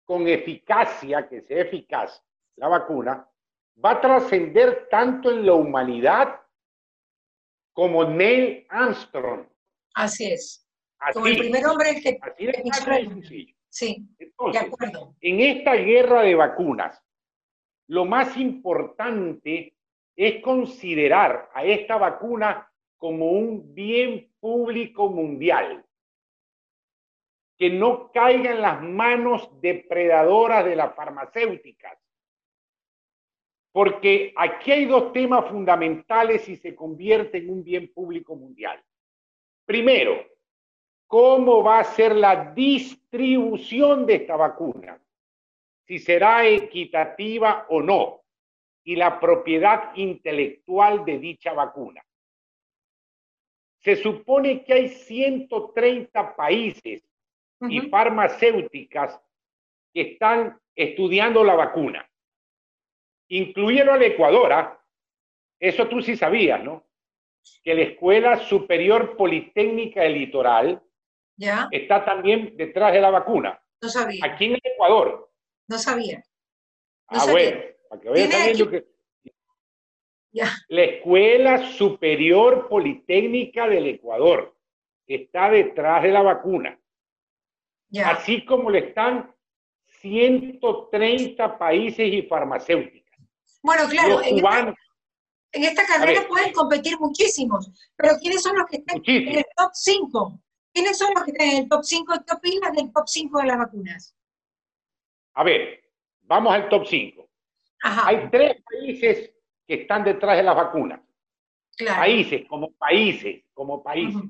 con 0.06 0.26
eficacia, 0.26 1.28
que 1.28 1.42
sea 1.42 1.61
eficaz 1.61 2.25
la 2.56 2.68
vacuna, 2.68 3.28
va 3.85 3.90
a 3.90 4.00
trascender 4.00 4.88
tanto 4.90 5.30
en 5.30 5.44
la 5.44 5.52
humanidad 5.52 6.40
como 7.74 8.04
Neil 8.04 8.66
Armstrong. 8.70 9.46
Así 9.94 10.32
es. 10.32 10.66
como 11.12 11.26
el 11.26 11.36
primer 11.36 11.66
hombre 11.66 12.00
que... 12.00 12.18
Así 12.22 12.46
de 12.46 13.08
sencillo. 13.10 13.54
Sí, 13.68 14.08
de 14.18 14.58
acuerdo. 14.58 15.14
En 15.20 15.40
esta 15.40 15.74
guerra 15.74 16.22
de 16.22 16.36
vacunas, 16.36 17.02
lo 17.88 18.04
más 18.04 18.36
importante 18.36 19.76
es 20.16 20.40
considerar 20.42 21.50
a 21.52 21.64
esta 21.64 21.96
vacuna 21.96 22.70
como 22.96 23.32
un 23.32 23.74
bien 23.74 24.32
público 24.38 25.10
mundial, 25.10 25.84
que 27.58 27.70
no 27.70 28.12
caiga 28.12 28.52
en 28.52 28.62
las 28.62 28.80
manos 28.80 29.50
depredadoras 29.60 30.64
de 30.64 30.76
las 30.76 30.94
farmacéuticas. 30.94 31.98
Porque 33.74 34.32
aquí 34.36 34.70
hay 34.70 34.84
dos 34.84 35.12
temas 35.12 35.50
fundamentales 35.50 36.48
y 36.48 36.54
se 36.54 36.76
convierte 36.76 37.38
en 37.38 37.50
un 37.50 37.64
bien 37.64 37.92
público 37.92 38.36
mundial. 38.36 38.80
Primero, 39.66 40.24
cómo 41.08 41.60
va 41.60 41.80
a 41.80 41.84
ser 41.84 42.14
la 42.14 42.52
distribución 42.52 44.06
de 44.06 44.14
esta 44.14 44.36
vacuna, 44.36 45.02
si 45.88 45.98
será 45.98 46.46
equitativa 46.46 47.66
o 47.68 47.82
no, 47.82 48.22
y 48.84 48.94
la 48.94 49.18
propiedad 49.18 49.90
intelectual 49.96 51.04
de 51.04 51.18
dicha 51.18 51.52
vacuna. 51.52 52.00
Se 53.80 53.96
supone 53.96 54.62
que 54.62 54.72
hay 54.72 54.88
130 54.88 56.36
países 56.36 57.02
y 57.68 57.80
farmacéuticas 57.88 59.20
que 59.92 60.12
están 60.12 60.60
estudiando 60.76 61.42
la 61.42 61.56
vacuna, 61.56 62.08
incluyendo 63.28 63.92
al 63.92 64.02
Ecuador. 64.02 64.52
¿ah? 64.52 64.80
Eso 65.58 65.88
tú 65.88 66.02
sí 66.02 66.16
sabías, 66.16 66.62
¿no? 66.62 66.84
Que 67.62 67.74
la 67.74 67.82
Escuela 67.82 68.38
Superior 68.38 69.16
Politécnica 69.16 70.02
del 70.02 70.14
Litoral 70.14 70.82
Está 71.70 72.04
también 72.04 72.56
detrás 72.56 72.92
de 72.92 73.00
la 73.00 73.10
vacuna. 73.10 73.60
No 73.80 73.88
sabía. 73.88 74.24
Aquí 74.24 74.46
en 74.46 74.52
el 74.52 74.60
Ecuador. 74.62 75.30
No 75.68 75.78
sabía. 75.78 76.22
ah, 77.08 77.26
bueno, 77.30 77.60
para 77.88 78.00
que 78.00 78.08
vaya 78.08 78.30
sabiendo 78.30 78.70
que... 78.70 78.84
Ya. 80.32 80.50
La 80.68 80.82
Escuela 80.82 81.70
Superior 81.72 82.68
Politécnica 82.68 83.68
del 83.68 83.86
Ecuador 83.86 84.56
está 85.06 85.50
detrás 85.50 86.02
de 86.02 86.10
la 86.10 86.22
vacuna. 86.22 86.78
Ya. 87.88 88.10
Así 88.10 88.44
como 88.44 88.70
le 88.70 88.88
están 88.88 89.32
130 90.00 91.56
países 91.56 92.12
y 92.12 92.22
farmacéuticas. 92.22 93.03
Bueno, 93.64 93.88
claro, 93.88 94.21
en, 94.23 95.64
esta, 95.64 95.87
carrera 95.87 96.28
pueden 96.28 96.52
competir 96.52 97.00
muchísimos, 97.00 97.71
pero 97.97 98.18
¿quiénes 98.21 98.42
son 98.42 98.59
los 98.59 98.66
que 98.66 98.76
están 98.76 99.00
en 99.06 99.38
el 99.38 99.47
top 99.56 99.71
5? 99.73 100.40
¿Quiénes 100.71 100.99
son 100.99 101.14
los 101.14 101.25
que 101.25 101.30
están 101.30 101.49
en 101.49 101.56
el 101.62 101.68
top 101.71 101.83
5? 101.83 102.12
¿Qué 102.26 102.35
opinas 102.35 102.73
del 102.75 102.92
top 102.92 103.04
5 103.06 103.40
de 103.40 103.47
las 103.47 103.59
vacunas? 103.59 104.14
A 105.33 105.44
ver, 105.44 105.83
vamos 106.21 106.52
al 106.52 106.68
top 106.68 106.85
5. 106.87 107.26
Hay 107.85 108.28
tres 108.30 108.62
países 108.62 109.33
que 109.66 109.75
están 109.75 110.04
detrás 110.04 110.37
de 110.37 110.42
las 110.42 110.56
vacunas. 110.56 111.00
Países, 111.78 112.47
como 112.47 112.71
países, 112.73 113.44
como 113.54 113.83
países. 113.83 114.23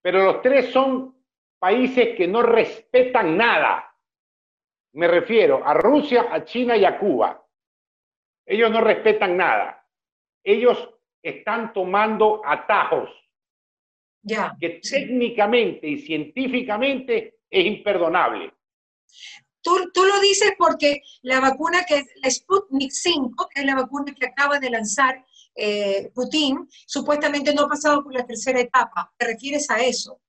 Pero 0.00 0.24
los 0.24 0.40
tres 0.40 0.72
son 0.72 1.14
países 1.58 2.16
que 2.16 2.26
no 2.26 2.40
respetan 2.40 3.36
nada. 3.36 3.94
Me 4.94 5.08
refiero 5.08 5.62
a 5.62 5.74
Rusia, 5.74 6.28
a 6.30 6.42
China 6.42 6.74
y 6.74 6.86
a 6.86 6.98
Cuba. 6.98 7.45
Ellos 8.46 8.70
no 8.70 8.80
respetan 8.80 9.36
nada. 9.36 9.84
Ellos 10.42 10.88
están 11.20 11.72
tomando 11.72 12.40
atajos 12.44 13.10
que 14.60 14.80
técnicamente 14.80 15.86
y 15.86 15.98
científicamente 15.98 17.38
es 17.48 17.66
imperdonable. 17.66 18.52
Tú, 19.60 19.90
tú, 19.92 20.04
lo 20.04 20.20
dices 20.20 20.52
porque 20.58 21.02
la 21.22 21.40
vacuna 21.40 21.84
que 21.84 21.98
es 21.98 22.06
la 22.22 22.30
Sputnik 22.30 22.90
5, 22.90 23.48
que 23.52 23.60
es 23.60 23.66
la 23.66 23.74
vacuna 23.74 24.14
que 24.14 24.26
acaba 24.26 24.58
de 24.58 24.70
lanzar 24.70 25.24
eh, 25.54 26.10
Putin, 26.14 26.68
supuestamente 26.86 27.52
no 27.54 27.62
ha 27.62 27.68
pasado 27.68 28.02
por 28.02 28.14
la 28.14 28.26
tercera 28.26 28.60
etapa. 28.60 29.12
¿Te 29.16 29.26
refieres 29.26 29.68
a 29.70 29.78
eso? 29.78 30.20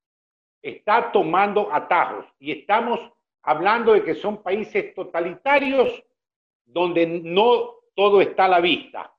Está 0.62 1.12
tomando 1.12 1.74
atajos 1.74 2.26
y 2.40 2.52
estamos 2.52 3.00
hablando 3.44 3.94
de 3.94 4.04
que 4.04 4.16
son 4.16 4.42
países 4.42 4.94
totalitarios 4.96 6.04
donde 6.66 7.06
no 7.06 7.77
todo 7.98 8.22
está 8.22 8.46
a 8.46 8.50
la 8.50 8.60
vista. 8.62 9.12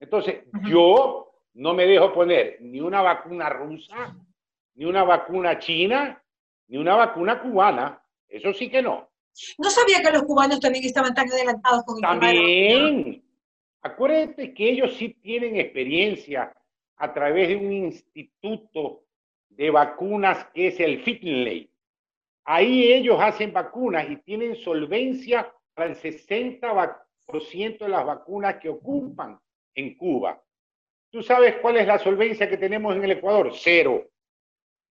Entonces, 0.00 0.42
yo 0.68 1.32
no 1.54 1.72
me 1.72 1.86
dejo 1.86 2.12
poner 2.12 2.58
ni 2.60 2.80
una 2.80 3.00
vacuna 3.00 3.48
rusa, 3.48 4.16
ni 4.74 4.84
una 4.84 5.04
vacuna 5.04 5.60
china, 5.60 6.20
ni 6.66 6.78
una 6.78 6.96
vacuna 6.96 7.40
cubana. 7.40 8.02
Eso 8.28 8.52
sí 8.52 8.68
que 8.68 8.82
no. 8.82 9.08
No 9.58 9.70
sabía 9.70 10.02
que 10.02 10.10
los 10.10 10.24
cubanos 10.24 10.58
también 10.58 10.84
estaban 10.84 11.14
tan 11.14 11.30
adelantados 11.30 11.84
con 11.84 11.96
el 11.96 12.02
También. 12.02 13.24
Acuérdate 13.82 14.52
que 14.52 14.70
ellos 14.70 14.96
sí 14.96 15.10
tienen 15.22 15.56
experiencia 15.56 16.52
a 16.96 17.14
través 17.14 17.48
de 17.48 17.56
un 17.56 17.72
instituto 17.72 19.04
de 19.48 19.70
vacunas 19.70 20.48
que 20.52 20.68
es 20.68 20.80
el 20.80 21.04
Finlay. 21.04 21.70
Ahí 22.46 22.92
ellos 22.92 23.20
hacen 23.20 23.52
vacunas 23.52 24.10
y 24.10 24.16
tienen 24.16 24.56
solvencia 24.56 25.54
para 25.74 25.90
el 25.90 25.96
60% 25.96 27.03
de 27.26 27.88
las 27.88 28.04
vacunas 28.04 28.56
que 28.56 28.68
ocupan 28.68 29.38
en 29.74 29.96
Cuba. 29.96 30.40
¿Tú 31.10 31.22
sabes 31.22 31.56
cuál 31.60 31.76
es 31.76 31.86
la 31.86 31.98
solvencia 31.98 32.48
que 32.48 32.56
tenemos 32.56 32.94
en 32.94 33.04
el 33.04 33.12
Ecuador? 33.12 33.52
Cero. 33.54 34.08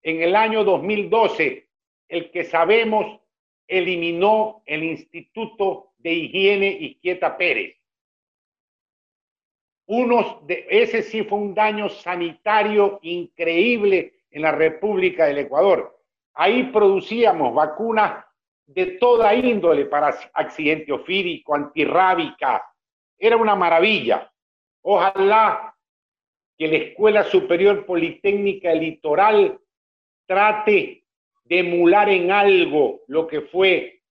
En 0.02 0.22
el 0.22 0.36
año 0.36 0.64
2012, 0.64 1.68
el 2.08 2.32
que 2.32 2.44
sabemos 2.44 3.20
eliminó 3.68 4.64
el 4.66 4.84
Instituto 4.84 5.94
de 5.98 6.14
Higiene 6.14 6.68
Izquieta 6.68 7.38
Pérez. 7.38 7.78
Unos 9.86 10.46
de, 10.48 10.66
ese 10.70 11.04
sí 11.04 11.24
fue 11.24 11.38
un 11.38 11.54
daño 11.54 11.90
sanitario 11.90 13.00
increíble 13.02 14.14
en 14.32 14.42
la 14.42 14.52
República 14.52 15.26
del 15.26 15.40
Ecuador. 15.40 16.00
Ahí 16.34 16.64
producíamos 16.72 17.54
vacunas 17.54 18.26
de 18.66 18.98
toda 18.98 19.34
índole 19.34 19.86
para 19.86 20.16
accidente 20.34 20.92
ofídico, 20.92 21.56
antirrábica. 21.56 22.64
Era 23.18 23.38
una 23.38 23.56
maravilla. 23.56 24.32
Ojalá 24.84 25.76
que 26.58 26.68
la 26.68 26.78
Escuela 26.78 27.24
Superior 27.24 27.86
Politécnica 27.86 28.74
Litoral 28.74 29.60
trate 30.26 31.04
de 31.44 31.60
emular 31.60 32.10
en 32.10 32.32
algo 32.32 33.02
lo 33.08 33.28
que 33.28 33.42
fue 33.42 34.02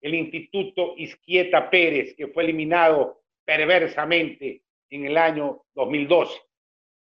el 0.00 0.14
Instituto 0.14 0.94
Izquieta 0.96 1.70
Pérez, 1.70 2.14
que 2.14 2.28
fue 2.28 2.44
eliminado 2.44 3.22
perversamente 3.44 4.62
en 4.90 5.06
el 5.06 5.16
año 5.16 5.64
2012. 5.74 6.40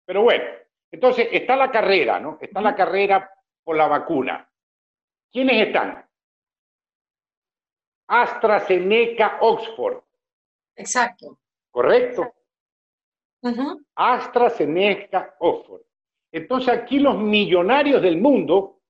Pero 0.05 0.23
bueno, 0.23 0.45
entonces 0.91 1.29
está 1.33 1.57
la 1.57 1.71
carrera, 1.71 2.21
¿no? 2.21 2.39
Está 2.41 2.61
la 2.61 2.75
carrera 2.75 3.31
por 3.65 3.77
la 3.77 3.87
vacuna. 3.87 4.49
¿Quiénes 5.33 5.69
están? 5.69 6.05
AstraZeneca 8.11 9.39
Oxford. 9.41 10.03
Exacto. 10.75 11.39
¿Correcto? 11.71 12.35
AstraZeneca, 13.95 15.37
Oxford. 15.39 15.83
Entonces 16.33 16.75
aquí 16.75 16.99
los 16.99 17.17
millonarios 17.17 18.03
del 18.03 18.21
mundo 18.21 18.81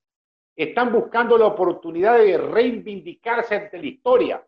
están 0.56 0.90
buscando 0.90 1.36
la 1.36 1.46
oportunidad 1.46 2.16
de 2.18 2.38
reivindicarse 2.38 3.56
ante 3.56 3.78
la 3.78 3.86
historia. 3.86 4.46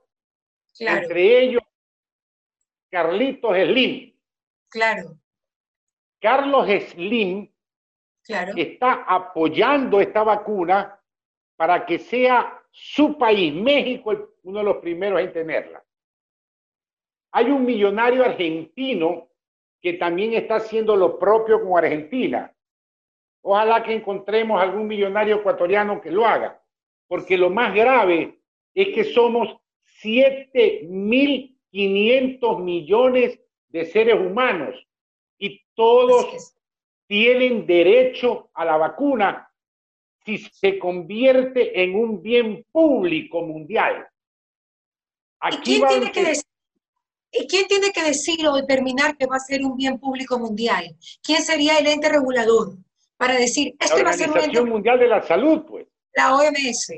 Entre 0.79 1.43
ellos, 1.43 1.63
Carlitos 2.91 3.55
Slim. 3.55 4.19
Claro. 4.71 5.19
Carlos 6.19 6.67
Slim 6.89 7.53
está 8.57 9.05
apoyando 9.07 10.01
esta 10.01 10.23
vacuna 10.23 10.99
para 11.57 11.85
que 11.85 11.99
sea 11.99 12.62
su 12.73 13.17
país, 13.19 13.55
México, 13.55 14.31
uno 14.43 14.59
de 14.61 14.65
los 14.65 14.79
primeros 14.79 15.21
en 15.21 15.33
tenerla. 15.33 15.85
Hay 17.33 17.51
un 17.51 17.65
millonario 17.65 18.25
argentino 18.25 19.29
que 19.81 19.93
también 19.95 20.33
está 20.33 20.57
haciendo 20.57 20.97
lo 20.97 21.17
propio 21.19 21.63
con 21.63 21.79
Argentina. 21.79 22.53
Ojalá 23.43 23.83
que 23.83 23.95
encontremos 23.95 24.61
algún 24.61 24.87
millonario 24.87 25.37
ecuatoriano 25.37 26.01
que 26.01 26.11
lo 26.11 26.27
haga, 26.27 26.63
porque 27.09 27.37
lo 27.37 27.51
más 27.51 27.75
grave 27.75 28.39
es 28.75 28.95
que 28.95 29.05
somos 29.05 29.59
7.500 30.03 32.63
millones 32.63 33.39
de 33.69 33.85
seres 33.85 34.15
humanos 34.15 34.75
y 35.39 35.63
todos 35.75 36.57
tienen 37.07 37.67
derecho 37.67 38.49
a 38.55 38.65
la 38.65 38.79
vacuna 38.79 39.52
si 40.25 40.39
se 40.39 40.79
convierte 40.79 41.83
en 41.83 41.95
un 41.95 42.23
bien 42.23 42.65
público 42.71 43.43
mundial. 43.43 44.07
¿Y 45.51 45.57
quién, 45.59 45.89
tiene 45.89 46.13
que 46.13 46.25
decir, 46.25 46.45
¿Y 47.33 47.47
quién 47.47 47.67
tiene 47.67 47.91
que 47.91 48.03
decir 48.03 48.47
o 48.47 48.55
determinar 48.55 49.17
que 49.17 49.27
va 49.27 49.37
a 49.37 49.41
ser 49.41 49.65
un 49.65 49.77
bien 49.77 49.99
público 49.99 50.39
mundial? 50.39 50.85
¿Quién 51.23 51.43
sería 51.43 51.79
el 51.79 51.87
ente 51.87 52.09
regulador 52.09 52.77
para 53.17 53.35
decir, 53.35 53.75
este 53.79 54.05
va 54.05 54.11
a 54.11 54.15
ser 54.15 54.31
un 54.31 54.39
ente... 54.39 54.63
Mundial 54.63 54.99
de 54.99 55.09
la 55.09 55.23
Salud, 55.23 55.65
pues. 55.67 55.87
La 56.15 56.35
OMS. 56.35 56.93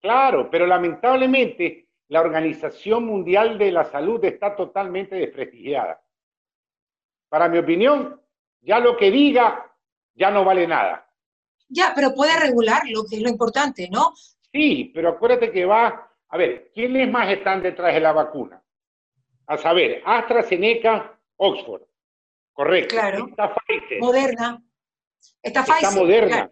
Claro, 0.00 0.50
pero 0.50 0.66
lamentablemente 0.66 1.86
la 2.08 2.20
Organización 2.20 3.04
Mundial 3.04 3.58
de 3.58 3.70
la 3.70 3.84
Salud 3.84 4.22
está 4.24 4.56
totalmente 4.56 5.16
desprestigiada. 5.16 6.02
Para 7.28 7.48
mi 7.48 7.58
opinión, 7.58 8.20
ya 8.60 8.80
lo 8.80 8.96
que 8.96 9.10
diga 9.10 9.64
ya 10.14 10.30
no 10.30 10.44
vale 10.44 10.66
nada. 10.66 11.07
Ya, 11.68 11.92
pero 11.94 12.14
puede 12.14 12.38
regularlo, 12.38 13.04
que 13.08 13.16
es 13.16 13.22
lo 13.22 13.28
importante, 13.28 13.88
¿no? 13.90 14.14
Sí, 14.52 14.90
pero 14.94 15.10
acuérdate 15.10 15.52
que 15.52 15.64
va, 15.64 16.10
a 16.28 16.36
ver, 16.36 16.70
¿quiénes 16.74 17.10
más 17.10 17.28
están 17.30 17.62
detrás 17.62 17.94
de 17.94 18.00
la 18.00 18.12
vacuna? 18.12 18.62
A 19.46 19.58
saber, 19.58 20.02
AstraZeneca, 20.04 21.18
Oxford. 21.36 21.82
Correcto. 22.52 22.94
Claro. 22.94 23.28
Está 23.28 23.54
Pfizer. 23.54 24.00
Moderna. 24.00 24.62
Está, 25.42 25.62
Pfizer. 25.62 25.82
Está 25.82 25.90
Moderna. 25.98 26.50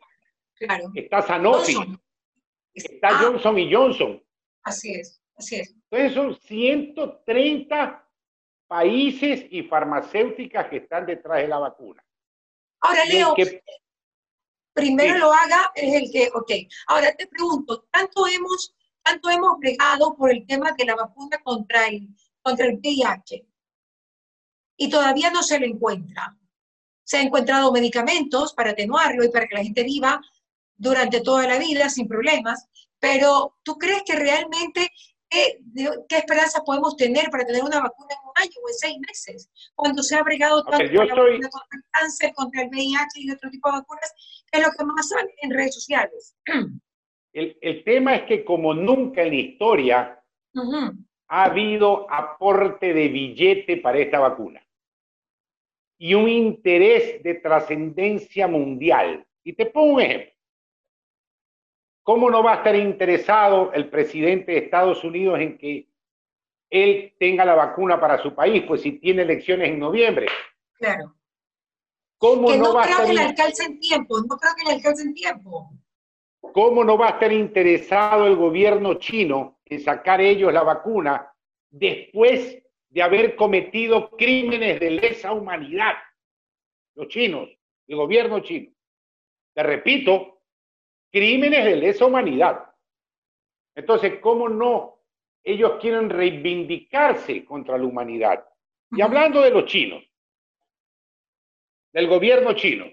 Claro. 0.55 0.85
Está 0.95 1.23
Sanofi. 1.23 1.77
Está 2.73 3.09
ah. 3.09 3.19
Johnson 3.23 3.59
y 3.59 3.75
Johnson. 3.75 4.23
Así 4.63 4.93
es, 4.93 5.23
así 5.37 5.57
es. 5.57 5.75
Entonces 5.91 6.13
son 6.15 6.35
130 6.35 8.09
países 8.67 9.47
y 9.51 9.63
farmacéuticas 9.63 10.69
que 10.69 10.79
están 10.79 11.07
detrás 11.07 11.39
de 11.39 11.49
la 11.49 11.59
vacuna. 11.59 12.05
Ahora, 12.81 13.05
Leo, 13.07 13.35
primero 14.77 15.17
lo 15.19 15.33
haga 15.33 15.73
es 15.75 15.95
el 15.95 16.13
que, 16.13 16.31
ok. 16.35 16.51
Ahora 16.89 17.13
te 17.15 17.27
pregunto, 17.27 17.89
¿tanto 17.91 18.27
hemos, 18.27 18.75
tanto 19.03 19.31
hemos 19.31 19.59
bregado 19.59 20.15
por 20.15 20.31
el 20.31 20.47
tema 20.47 20.73
de 20.73 20.85
la 20.85 20.95
vacuna 20.95 21.39
contra 21.43 21.87
el, 21.87 22.09
contra 22.43 22.67
el 22.67 22.75
VIH 22.77 23.47
y 24.77 24.91
todavía 24.91 25.31
no 25.31 25.43
se 25.43 25.59
le 25.59 25.67
encuentra? 25.67 26.37
Se 27.05 27.17
han 27.17 27.29
encontrado 27.29 27.73
medicamentos 27.73 28.53
para 28.53 28.73
atenuarlo 28.73 29.25
y 29.25 29.31
para 29.31 29.47
que 29.47 29.55
la 29.55 29.65
gente 29.65 29.83
viva 29.83 30.21
durante 30.77 31.23
toda 31.23 31.49
la 31.49 31.59
vida 31.59 31.89
sin 31.89 32.07
problemas, 32.07 32.69
pero 32.99 33.57
¿tú 33.63 33.79
crees 33.79 34.03
que 34.05 34.15
realmente 34.15 34.93
¿Qué, 36.09 36.17
esperanza 36.17 36.63
podemos 36.65 36.97
tener 36.97 37.29
para 37.31 37.45
tener 37.45 37.63
una 37.63 37.81
vacuna 37.81 38.09
en 38.11 38.29
un 38.29 38.33
año 38.37 38.55
o 38.65 38.69
en 38.69 38.75
seis 38.75 38.99
meses? 39.07 39.51
Cuando 39.75 40.03
se 40.03 40.17
ha 40.17 40.23
bregado 40.23 40.65
tanto 40.65 40.85
la 40.85 41.15
vacuna 41.15 41.49
contra 41.51 41.79
el 41.79 41.85
cáncer, 41.91 42.33
contra 42.35 42.63
el 42.63 42.69
VIH 42.69 43.21
y 43.21 43.31
otro 43.31 43.51
tipo 43.51 43.69
de 43.71 43.79
vacunas, 43.79 44.45
que 44.51 44.59
es 44.59 44.67
lo 44.67 44.73
que 44.73 44.85
más 44.85 45.09
sale 45.09 45.35
en 45.43 45.51
redes 45.51 45.75
sociales. 45.75 46.37
El, 47.33 47.55
el, 47.61 47.85
tema 47.85 48.15
es 48.15 48.23
que 48.23 48.47
como 48.47 48.73
nunca 48.73 49.23
en 49.23 49.29
la 49.29 49.35
historia 49.35 50.25
ha 51.29 51.45
habido 51.45 52.11
aporte 52.11 52.95
de 52.95 53.09
billete 53.09 53.77
para 53.77 53.99
esta 53.99 54.21
vacuna 54.21 54.67
y 55.99 56.15
un 56.15 56.31
interés 56.31 57.23
de 57.23 57.35
trascendencia 57.35 58.49
mundial. 58.49 59.27
Y 59.45 59.53
te 59.53 59.67
pongo 59.67 59.97
un 59.97 60.01
ejemplo. 60.01 60.36
¿Cómo 62.07 62.31
no 62.31 62.41
va 62.41 62.53
a 62.53 62.57
estar 62.59 62.77
interesado 62.77 63.73
el 63.73 63.91
presidente 63.91 64.53
de 64.53 64.59
Estados 64.59 65.03
Unidos 65.03 65.41
en 65.41 65.59
que 65.59 65.89
él 66.71 67.13
tenga 67.19 67.45
la 67.45 67.57
vacuna 67.57 67.99
para 67.99 68.23
su 68.23 68.33
país? 68.33 68.63
Pues 68.65 68.83
si 68.83 68.93
tiene 68.93 69.23
elecciones 69.23 69.71
en 69.71 69.81
noviembre. 69.81 70.29
Claro. 70.75 71.17
¿Cómo 72.17 72.55
no, 72.55 72.73
va 72.73 72.85
creo 72.85 72.99
a 72.99 73.01
estar 73.01 73.07
que 73.09 73.13
le 73.13 73.21
alcance 73.23 73.65
en 73.65 73.81
tiempo, 73.81 74.21
no 74.21 74.37
creo 74.37 74.53
que 74.57 74.65
le 74.69 74.77
alcance 74.77 75.03
en 75.03 75.15
tiempo. 75.15 75.69
¿Cómo 76.41 76.85
no 76.85 76.97
va 76.97 77.09
a 77.09 77.11
estar 77.11 77.33
interesado 77.33 78.29
el 78.29 78.37
gobierno 78.37 78.95
chino 78.95 79.59
en 79.65 79.81
sacar 79.81 80.21
ellos 80.21 80.53
la 80.53 80.63
vacuna 80.63 81.35
después 81.71 82.63
de 82.89 83.03
haber 83.03 83.35
cometido 83.35 84.11
crímenes 84.11 84.79
de 84.79 84.93
lesa 84.93 85.33
humanidad? 85.33 85.95
Los 86.95 87.09
chinos, 87.09 87.49
el 87.89 87.97
gobierno 87.97 88.39
chino. 88.39 88.71
Te 89.53 89.65
repito, 89.65 90.36
crímenes 91.17 91.65
de 91.65 91.77
lesa 91.77 92.05
humanidad. 92.05 92.71
Entonces, 93.75 94.21
¿cómo 94.21 94.51
no? 94.51 95.01
Ellos 95.43 95.79
quieren 95.81 96.11
reivindicarse 96.11 97.43
contra 97.43 97.79
la 97.79 97.87
humanidad. 97.87 98.47
Y 98.91 99.01
hablando 99.01 99.41
de 99.41 99.51
los 99.51 99.65
chinos, 99.65 100.05
del 101.91 102.07
gobierno 102.07 102.53
chino, 102.53 102.85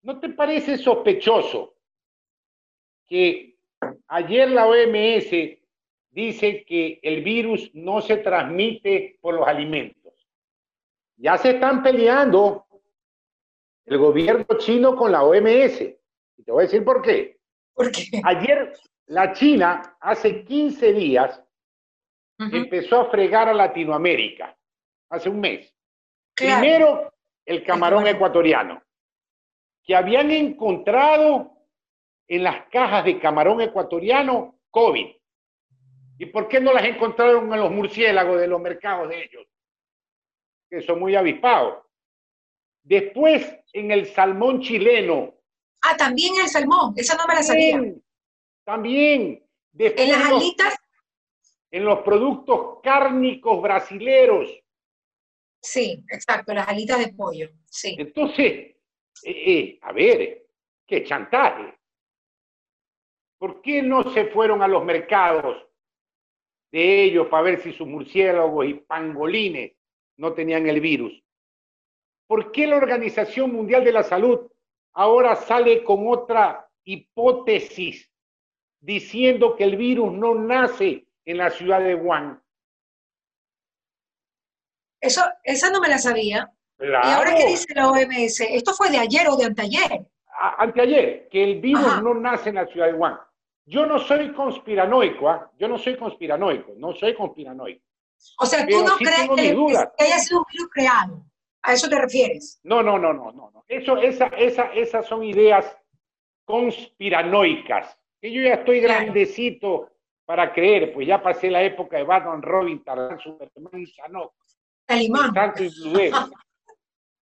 ¿no 0.00 0.18
te 0.18 0.30
parece 0.30 0.78
sospechoso 0.78 1.74
que 3.06 3.58
ayer 4.06 4.48
la 4.50 4.66
OMS 4.66 5.30
dice 6.08 6.64
que 6.64 7.00
el 7.02 7.22
virus 7.22 7.70
no 7.74 8.00
se 8.00 8.16
transmite 8.16 9.18
por 9.20 9.34
los 9.34 9.46
alimentos? 9.46 10.14
Ya 11.18 11.36
se 11.36 11.50
están 11.50 11.82
peleando 11.82 12.64
el 13.84 13.98
gobierno 13.98 14.46
chino 14.56 14.96
con 14.96 15.12
la 15.12 15.22
OMS 15.22 16.00
te 16.44 16.52
voy 16.52 16.62
a 16.62 16.66
decir 16.66 16.84
por 16.84 17.02
qué. 17.02 17.38
Ayer 18.24 18.72
la 19.06 19.32
China, 19.32 19.96
hace 20.00 20.44
15 20.44 20.92
días, 20.92 21.42
empezó 22.38 23.02
a 23.02 23.10
fregar 23.10 23.48
a 23.48 23.54
Latinoamérica, 23.54 24.56
hace 25.10 25.28
un 25.28 25.40
mes. 25.40 25.72
Primero, 26.34 27.12
el 27.44 27.64
camarón 27.64 28.06
ecuatoriano, 28.06 28.82
que 29.84 29.94
habían 29.94 30.30
encontrado 30.30 31.52
en 32.26 32.42
las 32.42 32.68
cajas 32.68 33.04
de 33.04 33.18
camarón 33.20 33.60
ecuatoriano 33.60 34.58
COVID. 34.70 35.06
¿Y 36.18 36.26
por 36.26 36.48
qué 36.48 36.60
no 36.60 36.72
las 36.72 36.84
encontraron 36.84 37.52
en 37.52 37.60
los 37.60 37.70
murciélagos 37.70 38.40
de 38.40 38.46
los 38.46 38.60
mercados 38.60 39.08
de 39.08 39.24
ellos? 39.24 39.46
Que 40.70 40.80
son 40.82 41.00
muy 41.00 41.14
avispados. 41.14 41.84
Después, 42.82 43.58
en 43.72 43.90
el 43.90 44.06
salmón 44.06 44.60
chileno, 44.60 45.34
Ah, 45.82 45.96
también 45.96 46.34
el 46.40 46.48
salmón, 46.48 46.94
esa 46.96 47.16
no 47.16 47.26
me 47.26 47.34
la 47.34 47.42
sabía. 47.42 47.80
También. 48.64 49.44
en 49.78 50.08
las 50.08 50.30
alitas. 50.30 50.74
En 51.70 51.84
los 51.84 52.00
productos 52.00 52.80
cárnicos 52.82 53.60
brasileros. 53.60 54.48
Sí, 55.60 56.04
exacto, 56.08 56.54
las 56.54 56.68
alitas 56.68 56.98
de 56.98 57.12
pollo. 57.12 57.50
Sí. 57.64 57.96
Entonces, 57.98 58.46
eh, 58.46 58.76
eh, 59.24 59.78
a 59.82 59.92
ver, 59.92 60.46
qué 60.86 61.04
chantaje. 61.04 61.74
¿Por 63.38 63.60
qué 63.60 63.82
no 63.82 64.12
se 64.12 64.26
fueron 64.26 64.62
a 64.62 64.68
los 64.68 64.84
mercados 64.84 65.66
de 66.70 67.04
ellos 67.04 67.26
para 67.28 67.42
ver 67.42 67.60
si 67.60 67.72
sus 67.72 67.88
murciélagos 67.88 68.66
y 68.66 68.74
pangolines 68.74 69.72
no 70.16 70.32
tenían 70.32 70.68
el 70.68 70.80
virus? 70.80 71.12
¿Por 72.28 72.52
qué 72.52 72.66
la 72.66 72.76
Organización 72.76 73.52
Mundial 73.52 73.84
de 73.84 73.92
la 73.92 74.04
Salud 74.04 74.51
ahora 74.94 75.36
sale 75.36 75.84
con 75.84 76.08
otra 76.08 76.68
hipótesis 76.84 78.10
diciendo 78.80 79.56
que 79.56 79.64
el 79.64 79.76
virus 79.76 80.12
no 80.12 80.34
nace 80.34 81.06
en 81.24 81.38
la 81.38 81.50
ciudad 81.50 81.80
de 81.80 81.94
Wuhan. 81.94 82.42
Eso, 85.00 85.22
esa 85.42 85.70
no 85.70 85.80
me 85.80 85.88
la 85.88 85.98
sabía. 85.98 86.50
¿Y 86.78 86.86
ahora 86.86 87.34
qué 87.34 87.46
dice 87.46 87.74
la 87.74 87.90
OMS? 87.90 88.40
¿Esto 88.40 88.72
fue 88.74 88.90
de 88.90 88.98
ayer 88.98 89.28
o 89.28 89.36
de 89.36 89.44
anteayer? 89.44 90.06
anteayer, 90.58 91.28
que 91.28 91.42
el 91.44 91.60
virus 91.60 92.02
no 92.02 92.14
nace 92.14 92.48
en 92.48 92.56
la 92.56 92.66
ciudad 92.66 92.86
de 92.86 92.94
Wuhan. 92.94 93.18
Yo 93.64 93.86
no 93.86 93.98
soy 93.98 94.32
conspiranoico, 94.32 95.28
¿ah? 95.28 95.50
yo 95.56 95.68
no 95.68 95.78
soy 95.78 95.96
conspiranoico, 95.96 96.72
no 96.76 96.92
soy 96.94 97.14
conspiranoico. 97.14 97.84
O 98.38 98.46
sea, 98.46 98.66
tú 98.66 98.82
no 98.84 98.96
crees 98.96 99.28
que, 99.36 100.04
haya 100.04 100.18
sido 100.18 100.40
un 100.40 100.46
virus 100.50 100.68
creado. 100.72 101.24
¿A 101.62 101.72
eso 101.74 101.88
te 101.88 102.00
refieres? 102.00 102.60
No, 102.64 102.82
no, 102.82 102.98
no, 102.98 103.12
no, 103.12 103.32
no. 103.32 103.64
Eso, 103.68 103.96
esa, 103.98 104.26
esa, 104.26 104.72
esas 104.72 105.06
son 105.06 105.22
ideas 105.22 105.76
conspiranoicas. 106.44 107.96
Que 108.20 108.32
yo 108.32 108.42
ya 108.42 108.54
estoy 108.54 108.80
grandecito 108.80 109.90
para 110.24 110.52
creer, 110.52 110.92
pues 110.92 111.06
ya 111.06 111.22
pasé 111.22 111.50
la 111.50 111.62
época 111.62 111.96
de 111.96 112.04
Batman, 112.04 112.42
Robin, 112.42 112.82
Tarzán, 112.82 113.18
Superman 113.18 113.80
y 113.80 113.86
Sanok. 113.86 114.34
Tanto 115.34 115.62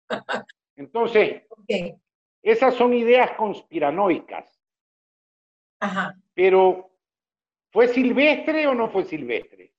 Entonces, 0.76 1.42
esas 2.42 2.74
son 2.74 2.94
ideas 2.94 3.32
conspiranoicas. 3.32 4.60
Ajá. 5.80 6.14
Pero, 6.34 6.90
¿fue 7.70 7.88
silvestre 7.88 8.66
o 8.66 8.74
no 8.74 8.88
fue 8.90 9.04
silvestre? 9.04 9.74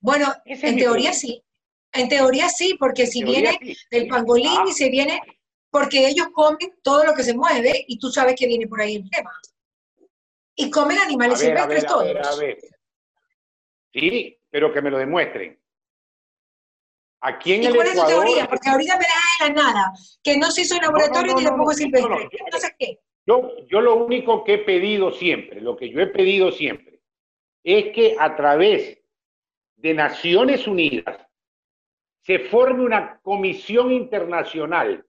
Bueno, 0.00 0.26
en 0.44 0.76
teoría 0.76 1.12
sí. 1.12 1.42
En 1.92 2.08
teoría 2.08 2.48
sí, 2.48 2.76
porque 2.78 3.06
si 3.06 3.24
viene 3.24 3.58
del 3.90 4.08
pangolín 4.08 4.66
y 4.66 4.70
ah. 4.70 4.72
se 4.72 4.90
viene, 4.90 5.20
porque 5.70 6.06
ellos 6.06 6.28
comen 6.32 6.74
todo 6.82 7.04
lo 7.04 7.14
que 7.14 7.22
se 7.22 7.34
mueve 7.34 7.84
y 7.88 7.98
tú 7.98 8.10
sabes 8.10 8.34
que 8.36 8.46
viene 8.46 8.66
por 8.66 8.80
ahí 8.80 8.96
el 8.96 9.10
tema. 9.10 9.32
Y 10.54 10.70
comen 10.70 10.98
animales 10.98 11.38
silvestres 11.38 11.86
todos. 11.86 12.26
A 12.26 12.36
ver, 12.36 12.58
Sí, 13.92 14.38
pero 14.50 14.72
que 14.72 14.82
me 14.82 14.90
lo 14.90 14.98
demuestren. 14.98 15.58
Aquí 17.20 17.54
en 17.54 17.62
¿Y 17.64 17.66
el 17.66 17.74
cuál 17.74 17.88
es 17.88 17.94
tu 17.94 18.06
teoría? 18.06 18.46
Porque 18.46 18.68
ahorita 18.68 18.96
me 18.96 19.04
da 19.04 19.46
de 19.46 19.54
la 19.54 19.62
nada, 19.62 19.92
que 20.22 20.36
no 20.36 20.50
se 20.50 20.62
hizo 20.62 20.76
en 20.76 20.82
laboratorio 20.82 21.34
ni 21.34 21.44
tampoco 21.44 21.72
silvestre. 21.72 22.28
Entonces, 22.30 22.72
¿qué? 22.78 22.98
Yo, 23.26 23.66
yo 23.66 23.80
lo 23.80 23.96
único 23.96 24.44
que 24.44 24.54
he 24.54 24.58
pedido 24.58 25.12
siempre, 25.12 25.60
lo 25.60 25.76
que 25.76 25.90
yo 25.90 26.00
he 26.00 26.06
pedido 26.06 26.52
siempre, 26.52 27.00
es 27.64 27.92
que 27.92 28.16
a 28.18 28.36
través 28.36 28.98
de 29.76 29.94
Naciones 29.94 30.66
Unidas 30.66 31.27
se 32.28 32.40
forme 32.40 32.84
una 32.84 33.18
comisión 33.20 33.90
internacional 33.90 35.02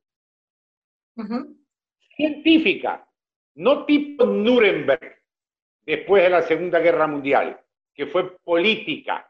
científica, 2.15 3.05
no 3.55 3.85
tipo 3.85 4.23
Nuremberg 4.25 5.21
después 5.81 6.23
de 6.23 6.29
la 6.29 6.43
Segunda 6.43 6.79
Guerra 6.79 7.07
Mundial, 7.07 7.59
que 7.93 8.05
fue 8.05 8.37
política. 8.37 9.29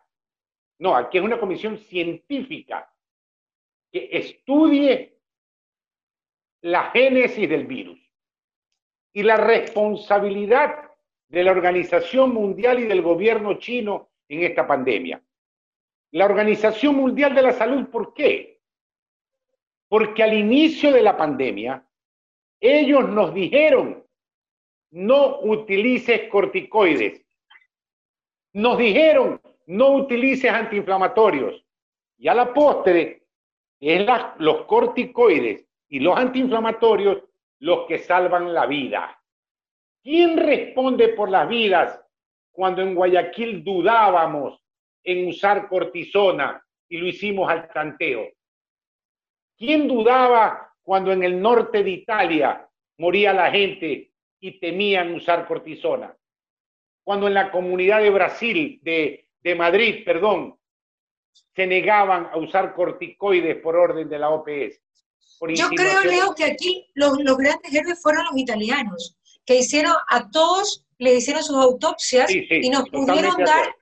No, 0.77 0.95
aquí 0.95 1.17
es 1.17 1.23
una 1.23 1.39
comisión 1.39 1.79
científica 1.79 2.93
que 3.91 4.07
estudie 4.11 5.17
la 6.61 6.91
génesis 6.91 7.49
del 7.49 7.65
virus 7.65 7.99
y 9.13 9.23
la 9.23 9.37
responsabilidad 9.37 10.91
de 11.27 11.43
la 11.43 11.49
Organización 11.49 12.35
Mundial 12.35 12.81
y 12.81 12.83
del 12.83 13.01
gobierno 13.01 13.55
chino 13.55 14.11
en 14.27 14.43
esta 14.43 14.67
pandemia. 14.67 15.23
La 16.11 16.25
Organización 16.25 16.95
Mundial 16.95 17.35
de 17.35 17.41
la 17.41 17.53
Salud, 17.53 17.87
¿por 17.89 18.13
qué? 18.13 18.61
Porque 19.87 20.23
al 20.23 20.33
inicio 20.33 20.91
de 20.91 21.01
la 21.01 21.15
pandemia, 21.15 21.85
ellos 22.59 23.07
nos 23.09 23.33
dijeron, 23.33 24.03
no 24.91 25.39
utilices 25.41 26.29
corticoides. 26.29 27.25
Nos 28.53 28.77
dijeron, 28.77 29.39
no 29.67 29.89
utilices 29.91 30.51
antiinflamatorios. 30.51 31.63
Y 32.17 32.27
a 32.27 32.33
la 32.33 32.53
postre, 32.53 33.19
es 33.79 34.05
los 34.39 34.65
corticoides 34.65 35.65
y 35.87 35.99
los 35.99 36.17
antiinflamatorios 36.17 37.23
los 37.59 37.87
que 37.87 37.99
salvan 37.99 38.53
la 38.53 38.65
vida. 38.65 39.21
¿Quién 40.01 40.37
responde 40.37 41.09
por 41.09 41.29
las 41.29 41.47
vidas 41.47 42.01
cuando 42.51 42.81
en 42.81 42.95
Guayaquil 42.95 43.63
dudábamos 43.63 44.61
en 45.03 45.27
usar 45.27 45.67
cortisona 45.67 46.63
y 46.87 46.97
lo 46.97 47.07
hicimos 47.07 47.49
al 47.49 47.71
tanteo. 47.71 48.27
¿Quién 49.57 49.87
dudaba 49.87 50.73
cuando 50.81 51.11
en 51.11 51.23
el 51.23 51.39
norte 51.41 51.83
de 51.83 51.89
Italia 51.91 52.67
moría 52.97 53.33
la 53.33 53.51
gente 53.51 54.11
y 54.39 54.59
temían 54.59 55.13
usar 55.13 55.47
cortisona? 55.47 56.15
Cuando 57.03 57.27
en 57.27 57.33
la 57.33 57.51
comunidad 57.51 58.01
de 58.01 58.09
Brasil, 58.09 58.79
de, 58.81 59.27
de 59.41 59.55
Madrid, 59.55 60.03
perdón, 60.05 60.57
se 61.55 61.67
negaban 61.67 62.29
a 62.31 62.37
usar 62.37 62.73
corticoides 62.73 63.57
por 63.57 63.75
orden 63.75 64.07
de 64.09 64.19
la 64.19 64.29
OPS. 64.29 64.81
Yo 65.55 65.69
creo, 65.69 66.03
Leo, 66.03 66.33
que 66.35 66.43
aquí 66.45 66.89
los, 66.95 67.17
los, 67.19 67.37
grandes 67.37 67.73
héroes 67.73 68.01
fueron 68.01 68.25
los 68.25 68.37
italianos, 68.37 69.17
que 69.45 69.55
hicieron 69.55 69.93
a 70.09 70.29
todos, 70.29 70.85
le 70.97 71.15
hicieron 71.15 71.43
sus 71.43 71.55
autopsias 71.55 72.29
y 72.29 72.69
nos 72.69 72.89
pudieron 72.89 73.37
dar 73.37 73.73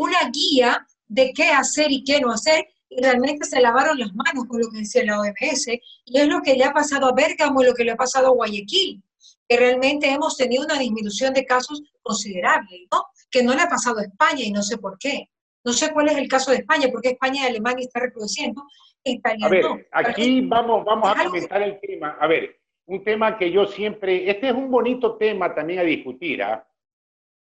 una 0.00 0.30
guía 0.32 0.86
de 1.08 1.32
qué 1.34 1.50
hacer 1.50 1.90
y 1.90 2.02
qué 2.04 2.20
no 2.20 2.32
hacer, 2.32 2.66
y 2.88 3.02
realmente 3.02 3.44
se 3.44 3.60
lavaron 3.60 3.98
las 3.98 4.12
manos 4.14 4.46
con 4.48 4.60
lo 4.60 4.70
que 4.70 4.78
decía 4.78 5.04
la 5.04 5.20
OMS, 5.20 5.66
y 6.06 6.18
es 6.18 6.26
lo 6.26 6.40
que 6.40 6.54
le 6.54 6.64
ha 6.64 6.72
pasado 6.72 7.08
a 7.08 7.12
Bérgamo 7.12 7.62
y 7.62 7.66
lo 7.66 7.74
que 7.74 7.84
le 7.84 7.92
ha 7.92 7.96
pasado 7.96 8.28
a 8.28 8.30
Guayaquil, 8.30 9.02
que 9.48 9.56
realmente 9.56 10.10
hemos 10.10 10.36
tenido 10.36 10.64
una 10.64 10.78
disminución 10.78 11.34
de 11.34 11.44
casos 11.44 11.82
considerable, 12.02 12.86
¿no? 12.90 13.04
Que 13.30 13.42
no 13.42 13.54
le 13.54 13.62
ha 13.62 13.68
pasado 13.68 13.98
a 13.98 14.04
España 14.04 14.42
y 14.42 14.52
no 14.52 14.62
sé 14.62 14.78
por 14.78 14.96
qué. 14.98 15.28
No 15.64 15.72
sé 15.74 15.92
cuál 15.92 16.08
es 16.08 16.16
el 16.16 16.28
caso 16.28 16.50
de 16.50 16.58
España, 16.58 16.88
porque 16.90 17.10
España 17.10 17.42
y 17.42 17.46
Alemania 17.48 17.84
están 17.84 18.04
reproduciendo, 18.04 18.64
Italia 19.04 19.46
a 19.46 19.48
ver, 19.50 19.88
aquí 19.92 20.40
vamos, 20.42 20.84
vamos 20.84 21.10
a 21.14 21.24
comentar 21.24 21.62
el 21.62 21.78
tema. 21.80 22.16
A 22.18 22.26
ver, 22.26 22.58
un 22.86 23.04
tema 23.04 23.36
que 23.36 23.50
yo 23.50 23.66
siempre, 23.66 24.30
este 24.30 24.48
es 24.48 24.54
un 24.54 24.70
bonito 24.70 25.16
tema 25.16 25.54
también 25.54 25.80
a 25.80 25.82
discutir, 25.82 26.42
¿ah? 26.42 26.66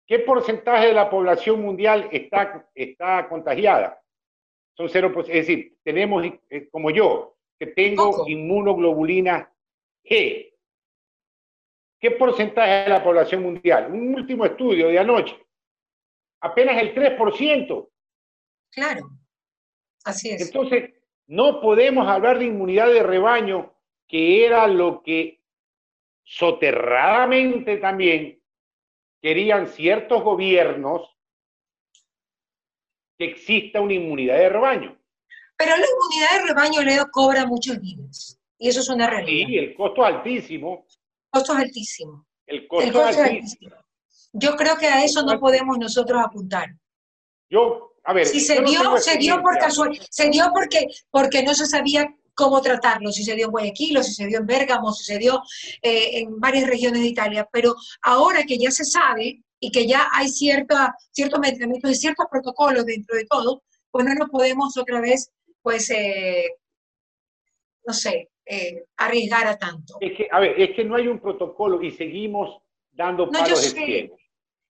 ¿Qué 0.06 0.20
porcentaje 0.20 0.86
de 0.86 0.92
la 0.92 1.10
población 1.10 1.60
mundial 1.60 2.08
está, 2.12 2.68
está 2.74 3.28
contagiada? 3.28 4.00
Son 4.76 4.88
cero, 4.88 5.12
es 5.20 5.26
decir, 5.26 5.78
tenemos, 5.82 6.24
eh, 6.48 6.68
como 6.70 6.90
yo, 6.90 7.36
que 7.58 7.66
tengo 7.68 8.24
inmunoglobulina 8.28 9.52
G. 10.04 10.52
¿Qué 11.98 12.10
porcentaje 12.12 12.84
de 12.84 12.88
la 12.90 13.02
población 13.02 13.42
mundial? 13.42 13.90
Un 13.90 14.14
último 14.14 14.44
estudio 14.44 14.88
de 14.88 14.98
anoche. 14.98 15.36
Apenas 16.40 16.80
el 16.80 16.94
3%. 16.94 17.88
Claro, 18.70 19.10
así 20.04 20.30
es. 20.30 20.46
Entonces, 20.46 20.90
no 21.26 21.60
podemos 21.60 22.06
hablar 22.06 22.38
de 22.38 22.44
inmunidad 22.44 22.88
de 22.88 23.02
rebaño, 23.02 23.74
que 24.06 24.46
era 24.46 24.66
lo 24.68 25.02
que 25.02 25.40
soterradamente 26.22 27.78
también 27.78 28.35
querían 29.26 29.66
ciertos 29.66 30.22
gobiernos 30.22 31.18
que 33.18 33.24
exista 33.24 33.80
una 33.80 33.94
inmunidad 33.94 34.36
de 34.36 34.48
rebaño. 34.48 34.96
Pero 35.56 35.76
la 35.76 35.84
inmunidad 35.84 36.30
de 36.30 36.46
rebaño, 36.46 36.82
Leo, 36.82 37.08
cobra 37.10 37.44
muchos 37.44 37.80
vidas. 37.80 38.38
Y 38.56 38.68
eso 38.68 38.78
es 38.78 38.88
una 38.88 39.10
realidad. 39.10 39.48
Sí, 39.48 39.58
el 39.58 39.74
costo 39.74 40.06
es 40.06 40.14
altísimo. 40.14 40.86
El 40.86 41.30
costo 41.32 41.52
es 41.54 41.58
altísimo. 41.58 42.26
El 42.46 42.68
costo, 42.68 43.08
es 43.08 43.18
altísimo. 43.18 43.74
Yo 44.32 44.54
creo 44.54 44.76
que 44.78 44.86
a 44.86 45.04
eso 45.04 45.24
no 45.24 45.40
podemos 45.40 45.76
nosotros 45.76 46.22
apuntar. 46.24 46.68
Yo, 47.50 47.96
a 48.04 48.12
ver. 48.12 48.26
Si 48.26 48.38
se 48.38 48.62
dio, 48.62 48.96
se 48.98 49.18
dio 49.18 49.42
por 49.42 49.58
casualidad. 49.58 50.06
Se 50.08 50.30
dio 50.30 50.52
porque, 50.54 50.86
porque 51.10 51.42
no 51.42 51.52
se 51.52 51.66
sabía 51.66 52.14
cómo 52.36 52.60
tratarlo, 52.60 53.10
si 53.10 53.24
se 53.24 53.34
dio 53.34 53.46
en 53.46 53.50
Guayaquil, 53.50 53.96
o 53.96 54.02
si 54.02 54.12
se 54.12 54.26
dio 54.26 54.38
en 54.38 54.46
Bérgamo, 54.46 54.92
si 54.92 55.04
se 55.04 55.18
dio 55.18 55.42
eh, 55.82 56.20
en 56.20 56.38
varias 56.38 56.68
regiones 56.68 57.00
de 57.00 57.08
Italia. 57.08 57.48
Pero 57.50 57.74
ahora 58.02 58.44
que 58.44 58.58
ya 58.58 58.70
se 58.70 58.84
sabe 58.84 59.42
y 59.58 59.70
que 59.72 59.86
ya 59.86 60.08
hay 60.12 60.28
cierta, 60.28 60.94
ciertos 61.10 61.40
medicamentos 61.40 61.90
y 61.90 61.94
ciertos 61.94 62.26
protocolos 62.30 62.84
dentro 62.84 63.16
de 63.16 63.24
todo, 63.24 63.62
pues 63.90 64.04
no 64.04 64.14
nos 64.14 64.28
podemos 64.28 64.76
otra 64.76 65.00
vez, 65.00 65.32
pues, 65.62 65.90
eh, 65.90 66.50
no 67.86 67.94
sé, 67.94 68.28
eh, 68.44 68.84
arriesgar 68.98 69.46
a 69.46 69.56
tanto. 69.56 69.96
Es 70.00 70.16
que, 70.16 70.28
a 70.30 70.38
ver, 70.38 70.60
es 70.60 70.76
que 70.76 70.84
no 70.84 70.96
hay 70.96 71.08
un 71.08 71.18
protocolo 71.18 71.82
y 71.82 71.90
seguimos 71.90 72.62
dando 72.92 73.30
palos 73.30 73.48
yo 73.48 73.56
sé, 73.56 74.12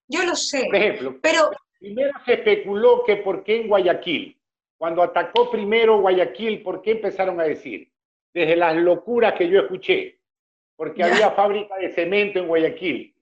Yo 0.06 0.24
lo 0.24 0.36
sé. 0.36 0.66
Por 0.66 0.76
ejemplo, 0.76 1.18
pero, 1.20 1.50
primero 1.80 2.12
se 2.24 2.34
especuló 2.34 3.02
que 3.04 3.16
por 3.16 3.42
qué 3.42 3.62
en 3.62 3.68
Guayaquil 3.68 4.35
cuando 4.78 5.02
atacó 5.02 5.50
primero 5.50 6.00
Guayaquil, 6.00 6.62
¿por 6.62 6.82
qué 6.82 6.92
empezaron 6.92 7.40
a 7.40 7.44
decir? 7.44 7.90
Desde 8.32 8.56
las 8.56 8.76
locuras 8.76 9.34
que 9.34 9.48
yo 9.48 9.60
escuché, 9.60 10.20
porque 10.76 11.02
había 11.02 11.30
fábrica 11.30 11.76
de 11.76 11.92
cemento 11.92 12.38
en 12.38 12.48
Guayaquil 12.48 13.16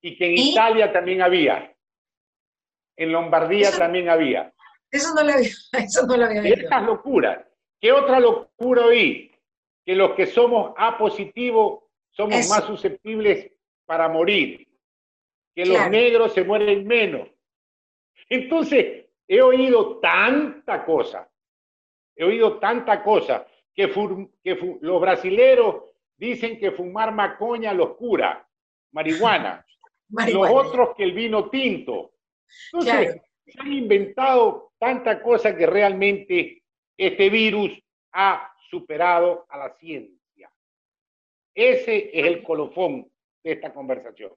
y 0.00 0.16
que 0.16 0.26
en 0.26 0.38
Italia 0.38 0.92
también 0.92 1.22
había, 1.22 1.74
en 2.96 3.12
Lombardía 3.12 3.70
también 3.72 4.08
había. 4.08 4.52
Eso 4.90 5.14
no 5.14 5.22
lo 5.22 5.32
había, 5.32 5.50
eso 5.72 6.06
no 6.06 6.16
lo 6.16 6.26
había 6.26 6.42
visto. 6.42 6.60
Estas 6.60 6.82
locuras. 6.84 7.44
¿Qué 7.80 7.90
otra 7.92 8.20
locura 8.20 8.86
oí? 8.86 9.32
Que 9.84 9.94
los 9.94 10.12
que 10.12 10.26
somos 10.26 10.72
A 10.76 10.96
positivo 10.96 11.90
somos 12.10 12.48
más 12.48 12.64
susceptibles 12.64 13.50
para 13.86 14.08
morir, 14.08 14.66
que 15.54 15.66
los 15.66 15.90
negros 15.90 16.32
se 16.32 16.44
mueren 16.44 16.86
menos. 16.86 17.28
Entonces, 18.28 19.03
He 19.26 19.40
oído 19.40 19.98
tanta 20.00 20.84
cosa, 20.84 21.30
he 22.14 22.24
oído 22.24 22.58
tanta 22.58 23.02
cosa, 23.02 23.46
que, 23.74 23.90
que 24.42 24.78
los 24.80 25.00
brasileros 25.00 25.82
dicen 26.16 26.58
que 26.58 26.70
fumar 26.70 27.12
macoña 27.12 27.72
los 27.72 27.96
cura, 27.96 28.46
marihuana, 28.92 29.66
los 30.08 30.50
otros 30.50 30.94
que 30.96 31.04
el 31.04 31.12
vino 31.12 31.50
tinto. 31.50 32.12
Entonces, 32.72 33.20
se 33.46 33.60
han 33.60 33.72
inventado 33.72 34.72
tanta 34.78 35.22
cosa 35.22 35.56
que 35.56 35.66
realmente 35.66 36.62
este 36.96 37.30
virus 37.30 37.72
ha 38.12 38.52
superado 38.70 39.46
a 39.48 39.58
la 39.58 39.74
ciencia. 39.76 40.50
Ese 41.54 42.10
es 42.12 42.26
el 42.26 42.42
colofón 42.42 43.10
de 43.42 43.52
esta 43.52 43.72
conversación. 43.72 44.32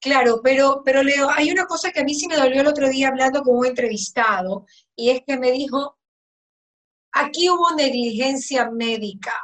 Claro, 0.00 0.40
pero, 0.42 0.82
pero 0.84 1.02
Leo, 1.02 1.28
hay 1.30 1.50
una 1.50 1.66
cosa 1.66 1.90
que 1.90 2.00
a 2.00 2.04
mí 2.04 2.14
sí 2.14 2.26
me 2.28 2.36
dolió 2.36 2.60
el 2.60 2.66
otro 2.66 2.88
día 2.88 3.08
hablando 3.08 3.42
con 3.42 3.56
un 3.56 3.66
entrevistado, 3.66 4.66
y 4.94 5.10
es 5.10 5.22
que 5.26 5.38
me 5.38 5.50
dijo, 5.52 5.98
aquí 7.12 7.48
hubo 7.50 7.74
negligencia 7.74 8.70
médica. 8.70 9.34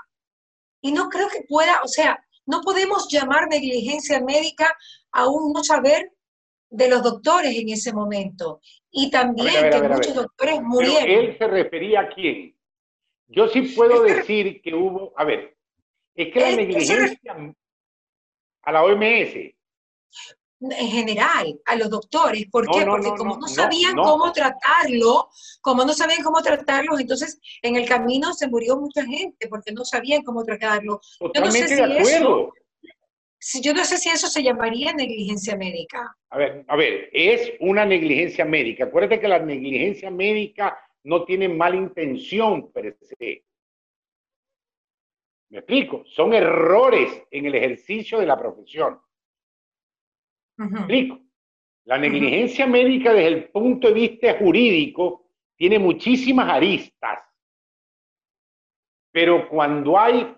Y 0.81 0.93
no 0.93 1.09
creo 1.09 1.29
que 1.29 1.43
pueda, 1.49 1.81
o 1.83 1.89
sea, 1.89 2.25
no 2.47 2.61
podemos 2.61 3.09
llamar 3.11 3.49
negligencia 3.49 4.21
médica 4.21 4.77
a 5.13 5.29
un 5.29 5.53
no 5.53 5.65
saber 5.65 6.13
de 6.71 6.89
los 6.89 7.03
doctores 7.03 7.57
en 7.57 7.69
ese 7.71 7.93
momento. 7.93 8.61
Y 8.91 9.11
también 9.11 9.71
que 9.71 9.89
muchos 9.89 10.15
doctores 10.15 10.61
murieron. 10.63 11.09
él 11.09 11.39
se 11.39 11.47
refería 11.47 12.01
a 12.01 12.09
quién? 12.09 12.55
Yo 13.29 13.49
sí 13.49 13.63
puedo 13.63 14.03
decir 14.03 14.61
que 14.61 14.75
hubo, 14.75 15.13
a 15.17 15.25
ver, 15.25 15.57
es 16.15 16.33
que 16.33 16.41
la 16.41 16.57
negligencia 16.57 17.55
a 18.63 18.73
la 18.73 18.83
OMS. 18.83 19.55
En 20.61 20.89
general, 20.89 21.61
a 21.67 21.77
los 21.77 21.91
doctores. 21.91 22.47
¿Por 22.51 22.67
qué? 22.71 22.87
Porque 22.87 23.11
como 23.19 23.37
no, 23.37 23.49
sabían 23.49 23.95
cómo 23.97 24.33
tratarlo, 24.33 25.29
como 25.61 25.85
no 25.85 25.93
sabían 25.93 26.23
cómo 26.23 26.41
tratarlo, 26.43 26.99
entonces 26.99 27.39
en 27.61 27.77
el 27.77 27.87
camino 27.87 28.33
se 28.33 28.49
murió 28.49 28.77
mucha 28.79 29.05
gente 29.05 29.49
porque 29.49 29.73
no 29.73 29.85
sabían 29.85 30.23
cómo 30.23 30.43
tratarlo. 30.45 31.01
Totalmente 31.19 31.75
de 31.75 31.83
acuerdo. 31.83 32.53
yo 33.61 33.75
no 33.75 33.85
sé 33.85 33.99
si 33.99 34.09
eso 34.09 34.27
se 34.29 34.43
llamaría 34.43 34.95
negligencia 34.95 35.57
médica. 35.57 36.17
A 36.31 36.39
ver, 36.39 36.65
a 36.67 36.77
ver, 36.77 37.11
es 37.13 37.53
una 37.61 37.85
negligencia 37.85 38.45
médica. 38.45 38.85
Acuérdate 38.85 39.21
que 39.21 39.29
la 39.29 39.41
negligencia 39.41 40.11
médica 40.11 40.79
no 41.05 41.25
tiene 41.25 41.49
mala 41.49 41.77
intención 41.77 42.73
per 42.73 42.97
se. 43.01 43.45
Me 45.51 45.59
explico, 45.59 46.05
son 46.07 46.35
errores 46.35 47.23
en 47.31 47.47
el 47.47 47.55
ejercicio 47.55 48.19
de 48.19 48.27
la 48.27 48.39
profesión. 48.39 48.99
Explico. 50.59 51.21
La 51.85 51.99
negligencia 51.99 52.67
médica 52.67 53.13
desde 53.13 53.29
el 53.29 53.51
punto 53.51 53.89
de 53.89 53.95
vista 53.95 54.39
jurídico 54.39 55.27
tiene 55.57 55.79
muchísimas 55.79 56.49
aristas. 56.49 57.21
Pero 59.13 59.49
cuando 59.49 59.99
hay 59.99 60.35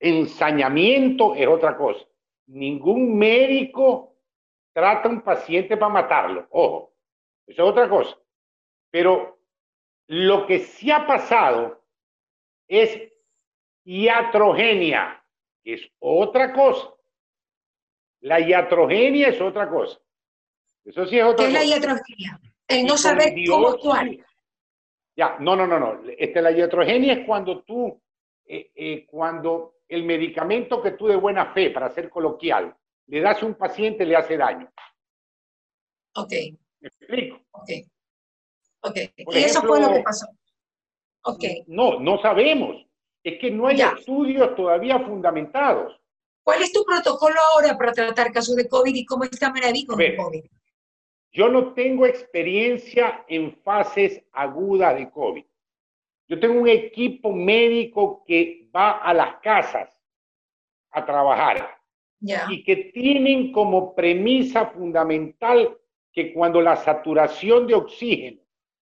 ensañamiento 0.00 1.34
es 1.34 1.46
otra 1.46 1.76
cosa. 1.76 2.04
Ningún 2.46 3.16
médico 3.16 4.16
trata 4.72 5.08
a 5.08 5.12
un 5.12 5.20
paciente 5.22 5.76
para 5.76 5.92
matarlo. 5.92 6.46
Ojo, 6.50 6.94
eso 7.46 7.62
es 7.62 7.68
otra 7.68 7.88
cosa. 7.88 8.18
Pero 8.90 9.38
lo 10.08 10.46
que 10.46 10.60
sí 10.60 10.90
ha 10.90 11.06
pasado 11.06 11.84
es 12.66 13.00
iatrogenia, 13.84 15.24
que 15.62 15.74
es 15.74 15.90
otra 15.98 16.52
cosa. 16.52 16.92
La 18.20 18.40
iatrogenia 18.40 19.28
es 19.28 19.40
otra 19.40 19.68
cosa. 19.68 19.98
Eso 20.84 21.06
sí 21.06 21.18
es 21.18 21.24
otra 21.24 21.46
¿Qué 21.46 21.52
es 21.52 21.52
la 21.52 21.64
iatrogenia? 21.64 22.40
El 22.66 22.86
no 22.86 22.96
saber 22.96 23.34
cómo 23.46 23.68
actuar. 23.68 24.08
Ya, 25.16 25.36
no, 25.40 25.56
no, 25.56 25.66
no, 25.66 25.78
no. 25.78 26.02
Este, 26.16 26.40
la 26.40 26.52
iatrogenia 26.52 27.12
es 27.14 27.26
cuando 27.26 27.62
tú, 27.62 28.00
eh, 28.44 28.70
eh, 28.74 29.06
cuando 29.06 29.78
el 29.88 30.04
medicamento 30.04 30.82
que 30.82 30.92
tú 30.92 31.06
de 31.06 31.16
buena 31.16 31.52
fe, 31.52 31.70
para 31.70 31.90
ser 31.90 32.10
coloquial, 32.10 32.74
le 33.06 33.20
das 33.20 33.42
a 33.42 33.46
un 33.46 33.54
paciente, 33.54 34.04
le 34.04 34.16
hace 34.16 34.36
daño. 34.36 34.70
Ok. 36.14 36.32
¿Me 36.80 36.88
explico? 36.88 37.40
Ok. 37.52 37.70
Ok. 38.80 38.96
y 39.16 39.38
eso 39.38 39.62
fue 39.62 39.80
lo 39.80 39.92
que 39.92 40.00
pasó. 40.00 40.26
Ok. 41.22 41.44
No, 41.66 41.98
no 42.00 42.20
sabemos. 42.20 42.76
Es 43.22 43.40
que 43.40 43.50
no 43.50 43.66
hay 43.66 43.80
estudios 43.80 44.54
todavía 44.54 45.00
fundamentados. 45.00 45.97
¿Cuál 46.48 46.62
es 46.62 46.72
tu 46.72 46.82
protocolo 46.82 47.34
ahora 47.52 47.76
para 47.76 47.92
tratar 47.92 48.32
casos 48.32 48.56
de 48.56 48.66
COVID 48.66 48.94
y 48.94 49.04
cómo 49.04 49.24
está 49.24 49.52
Meraví 49.52 49.84
con 49.84 50.00
el 50.00 50.16
COVID? 50.16 50.44
Yo 51.30 51.50
no 51.50 51.74
tengo 51.74 52.06
experiencia 52.06 53.22
en 53.28 53.52
fases 53.52 54.24
agudas 54.32 54.96
de 54.96 55.10
COVID. 55.10 55.44
Yo 56.26 56.40
tengo 56.40 56.58
un 56.58 56.68
equipo 56.68 57.34
médico 57.34 58.24
que 58.26 58.66
va 58.74 58.92
a 58.92 59.12
las 59.12 59.36
casas 59.42 59.90
a 60.90 61.04
trabajar 61.04 61.68
y 62.18 62.64
que 62.64 62.76
tienen 62.94 63.52
como 63.52 63.94
premisa 63.94 64.68
fundamental 64.68 65.76
que 66.10 66.32
cuando 66.32 66.62
la 66.62 66.76
saturación 66.76 67.66
de 67.66 67.74
oxígeno 67.74 68.40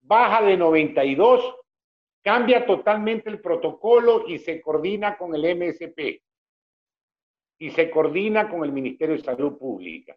baja 0.01 0.41
de 0.41 0.57
92, 0.57 1.55
cambia 2.21 2.65
totalmente 2.65 3.29
el 3.29 3.39
protocolo 3.39 4.27
y 4.27 4.39
se 4.39 4.59
coordina 4.59 5.17
con 5.17 5.33
el 5.33 5.55
MSP 5.55 6.24
y 7.57 7.71
se 7.71 7.89
coordina 7.89 8.47
con 8.49 8.63
el 8.63 8.71
Ministerio 8.71 9.15
de 9.15 9.23
Salud 9.23 9.57
Pública. 9.57 10.15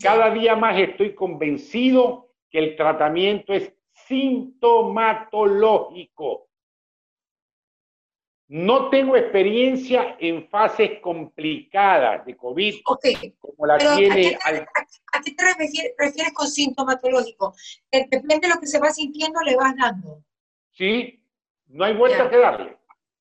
Cada 0.00 0.30
día 0.30 0.56
más 0.56 0.78
estoy 0.78 1.14
convencido 1.14 2.30
que 2.50 2.58
el 2.58 2.74
tratamiento 2.76 3.52
es 3.52 3.70
sintomatológico. 3.92 6.48
No 8.48 8.90
tengo 8.90 9.16
experiencia 9.16 10.16
en 10.20 10.48
fases 10.48 11.00
complicadas 11.00 12.26
de 12.26 12.36
COVID, 12.36 12.82
como 12.82 13.66
la 13.66 13.78
tiene... 13.78 14.36
¿a 14.44 14.52
qué, 15.22 15.32
te, 15.32 15.42
refieres, 15.98 16.34
con 16.34 16.46
sintomatológico? 16.46 17.54
Depende 17.90 18.40
de 18.40 18.50
lo 18.50 18.60
que 18.60 18.66
se 18.66 18.78
va 18.78 18.90
sintiendo, 18.90 19.40
le 19.40 19.56
vas 19.56 19.74
dando. 19.74 20.22
Sí, 20.70 21.24
no 21.68 21.84
hay 21.84 21.94
vuelta 21.94 22.28
que 22.28 22.36
darle. 22.36 22.76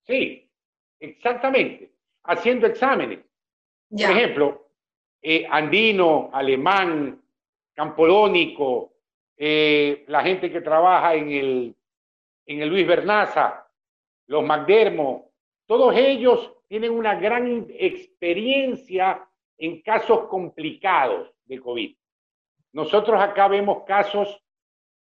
Sí, 0.05 0.51
exactamente. 0.99 1.95
Haciendo 2.23 2.67
exámenes. 2.67 3.19
Por 3.91 4.09
ejemplo, 4.17 4.69
eh, 5.21 5.45
andino, 5.49 6.29
alemán, 6.31 7.21
campolónico, 7.73 8.93
eh, 9.37 10.05
la 10.07 10.23
gente 10.23 10.51
que 10.51 10.61
trabaja 10.61 11.13
en 11.15 11.31
el, 11.31 11.75
en 12.45 12.61
el 12.61 12.69
Luis 12.69 12.87
Bernaza, 12.87 13.67
los 14.27 14.43
McDermott, 14.43 15.25
todos 15.65 15.95
ellos 15.95 16.53
tienen 16.67 16.91
una 16.91 17.15
gran 17.15 17.67
experiencia 17.69 19.27
en 19.57 19.81
casos 19.81 20.27
complicados 20.27 21.29
de 21.45 21.59
COVID. 21.59 21.95
Nosotros 22.73 23.21
acá 23.21 23.47
vemos 23.47 23.83
casos 23.85 24.41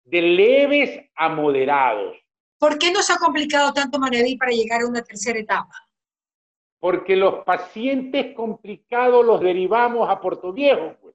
de 0.05 0.23
leves 0.23 1.11
a 1.17 1.29
moderados. 1.29 2.17
¿Por 2.59 2.79
qué 2.79 2.93
nos 2.93 3.11
ha 3.11 3.19
complicado 3.19 3.73
tanto 3.73 3.99
Manaví 3.99 4.37
para 4.37 4.53
llegar 4.53 4.83
a 4.83 4.87
una 4.87 5.03
tercera 5.03 5.39
etapa? 5.39 5.88
Porque 6.81 7.17
los 7.17 7.45
pacientes 7.45 8.35
complicados 8.35 9.25
los 9.25 9.41
derivamos 9.41 10.09
a 10.09 10.21
Puerto 10.21 10.53
Viejo. 10.53 10.97
Pues. 11.01 11.15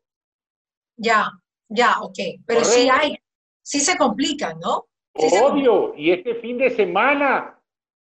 Ya, 0.97 1.31
ya, 1.69 2.01
ok. 2.01 2.17
Pero 2.45 2.63
sí 2.65 2.89
hay, 2.89 3.15
sí 3.61 3.79
se 3.79 3.97
complican, 3.97 4.59
¿no? 4.59 4.87
Obvio, 5.13 5.93
y 5.95 6.11
este 6.11 6.35
fin 6.35 6.57
de 6.57 6.71
semana 6.71 7.53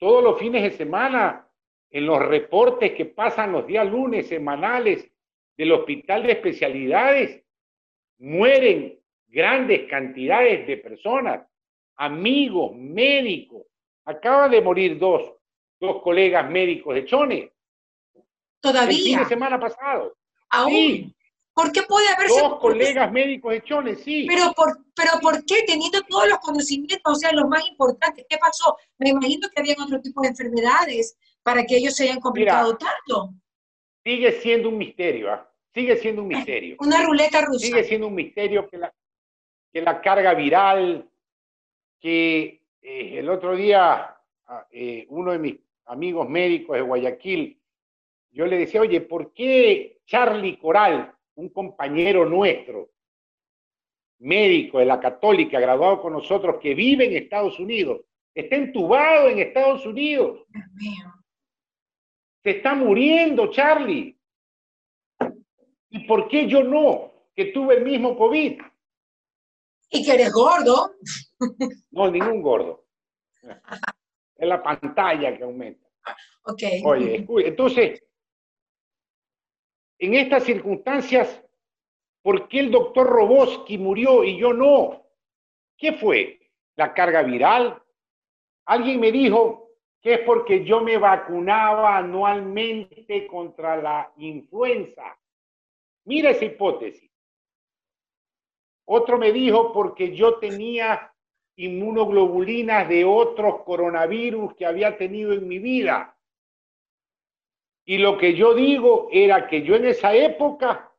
todos 0.00 0.24
los 0.24 0.38
fines 0.38 0.62
de 0.62 0.70
semana 0.70 1.46
en 1.90 2.06
los 2.06 2.18
reportes 2.20 2.92
que 2.92 3.04
pasan 3.04 3.52
los 3.52 3.66
días 3.66 3.88
lunes 3.88 4.28
semanales 4.28 5.08
del 5.56 5.72
hospital 5.72 6.22
de 6.22 6.32
especialidades, 6.32 7.44
mueren 8.18 8.98
grandes 9.28 9.88
cantidades 9.90 10.66
de 10.66 10.78
personas, 10.78 11.46
amigos, 11.96 12.74
médicos. 12.74 13.66
Acaba 14.06 14.48
de 14.48 14.62
morir 14.62 14.98
dos, 14.98 15.34
dos 15.80 16.02
colegas 16.02 16.48
médicos 16.48 16.94
de 16.94 17.04
Chone. 17.06 17.52
Todavía. 18.60 18.98
El 18.98 19.04
fin 19.04 19.18
de 19.18 19.24
semana 19.26 19.58
pasado. 19.58 20.16
Aún. 20.50 21.14
¿Por 21.52 21.72
qué 21.72 21.82
puede 21.82 22.08
haberse... 22.08 22.40
Dos 22.40 22.60
colegas 22.60 23.10
médicos 23.10 23.52
de 23.52 23.62
Chone, 23.62 23.96
sí. 23.96 24.26
Pero 24.28 24.52
por, 24.52 24.78
pero 24.94 25.12
¿por 25.20 25.44
qué? 25.44 25.62
Teniendo 25.66 26.00
todos 26.02 26.28
los 26.28 26.38
conocimientos, 26.38 27.00
o 27.04 27.14
sea, 27.14 27.32
los 27.32 27.48
más 27.48 27.66
importantes, 27.68 28.24
¿qué 28.28 28.38
pasó? 28.38 28.76
Me 28.98 29.10
imagino 29.10 29.48
que 29.48 29.60
habían 29.60 29.80
otro 29.80 30.00
tipo 30.00 30.22
de 30.22 30.28
enfermedades 30.28 31.18
para 31.42 31.64
que 31.64 31.76
ellos 31.76 31.94
se 31.96 32.04
hayan 32.04 32.20
complicado 32.20 32.76
tanto. 32.76 33.34
Sigue 34.04 34.32
siendo 34.40 34.68
un 34.68 34.78
misterio, 34.78 35.32
¿ah? 35.32 35.50
Sigue 35.74 35.96
siendo 35.96 36.22
un 36.22 36.28
misterio. 36.28 36.76
Una 36.78 37.04
ruleta 37.04 37.42
rusa. 37.42 37.66
Sigue 37.66 37.84
siendo 37.84 38.08
un 38.08 38.14
misterio 38.14 38.68
que 38.68 38.78
la, 38.78 38.92
que 39.72 39.82
la 39.82 40.00
carga 40.00 40.34
viral, 40.34 41.08
que 42.00 42.64
eh, 42.80 43.18
el 43.18 43.28
otro 43.28 43.54
día 43.54 44.16
ah, 44.46 44.66
eh, 44.70 45.06
uno 45.10 45.32
de 45.32 45.38
mis 45.38 45.56
amigos 45.90 46.28
médicos 46.28 46.76
de 46.76 46.82
Guayaquil, 46.82 47.60
yo 48.30 48.46
le 48.46 48.58
decía, 48.58 48.80
oye, 48.80 49.00
¿por 49.00 49.32
qué 49.32 50.00
Charlie 50.06 50.56
Coral, 50.56 51.12
un 51.34 51.48
compañero 51.48 52.24
nuestro, 52.24 52.90
médico 54.20 54.78
de 54.78 54.84
la 54.84 55.00
católica, 55.00 55.58
graduado 55.58 56.00
con 56.02 56.12
nosotros, 56.12 56.56
que 56.60 56.74
vive 56.74 57.06
en 57.06 57.16
Estados 57.22 57.58
Unidos, 57.58 58.02
está 58.34 58.56
entubado 58.56 59.28
en 59.28 59.40
Estados 59.40 59.84
Unidos. 59.86 60.46
Se 62.42 62.50
está 62.50 62.74
muriendo, 62.74 63.50
Charlie. 63.50 64.16
¿Y 65.90 66.06
por 66.06 66.28
qué 66.28 66.46
yo 66.46 66.62
no? 66.62 67.12
Que 67.34 67.46
tuve 67.46 67.78
el 67.78 67.84
mismo 67.84 68.16
COVID. 68.16 68.60
¿Y 69.90 70.04
que 70.04 70.12
eres 70.12 70.32
gordo? 70.32 70.92
No, 71.90 72.10
ningún 72.10 72.42
gordo. 72.42 72.84
Es 74.40 74.48
la 74.48 74.62
pantalla 74.62 75.36
que 75.36 75.44
aumenta. 75.44 75.86
Ok. 76.44 76.62
Oye, 76.84 77.26
entonces, 77.46 78.02
en 79.98 80.14
estas 80.14 80.44
circunstancias, 80.44 81.44
¿por 82.22 82.48
qué 82.48 82.60
el 82.60 82.70
doctor 82.70 83.06
Roboski 83.06 83.76
murió 83.76 84.24
y 84.24 84.38
yo 84.38 84.54
no? 84.54 85.06
¿Qué 85.76 85.92
fue? 85.92 86.40
¿La 86.76 86.94
carga 86.94 87.22
viral? 87.22 87.82
Alguien 88.64 88.98
me 88.98 89.12
dijo 89.12 89.72
que 90.00 90.14
es 90.14 90.20
porque 90.20 90.64
yo 90.64 90.80
me 90.80 90.96
vacunaba 90.96 91.98
anualmente 91.98 93.26
contra 93.26 93.76
la 93.76 94.12
influenza. 94.16 95.18
Mira 96.06 96.30
esa 96.30 96.46
hipótesis. 96.46 97.10
Otro 98.86 99.18
me 99.18 99.32
dijo 99.32 99.70
porque 99.72 100.16
yo 100.16 100.38
tenía 100.38 101.09
inmunoglobulinas 101.60 102.88
de 102.88 103.04
otros 103.04 103.62
coronavirus 103.64 104.54
que 104.54 104.64
había 104.64 104.96
tenido 104.96 105.32
en 105.32 105.46
mi 105.46 105.58
vida. 105.58 106.16
Y 107.84 107.98
lo 107.98 108.16
que 108.16 108.34
yo 108.34 108.54
digo 108.54 109.08
era 109.12 109.46
que 109.46 109.62
yo 109.62 109.74
en 109.76 109.84
esa 109.84 110.14
época 110.14 110.90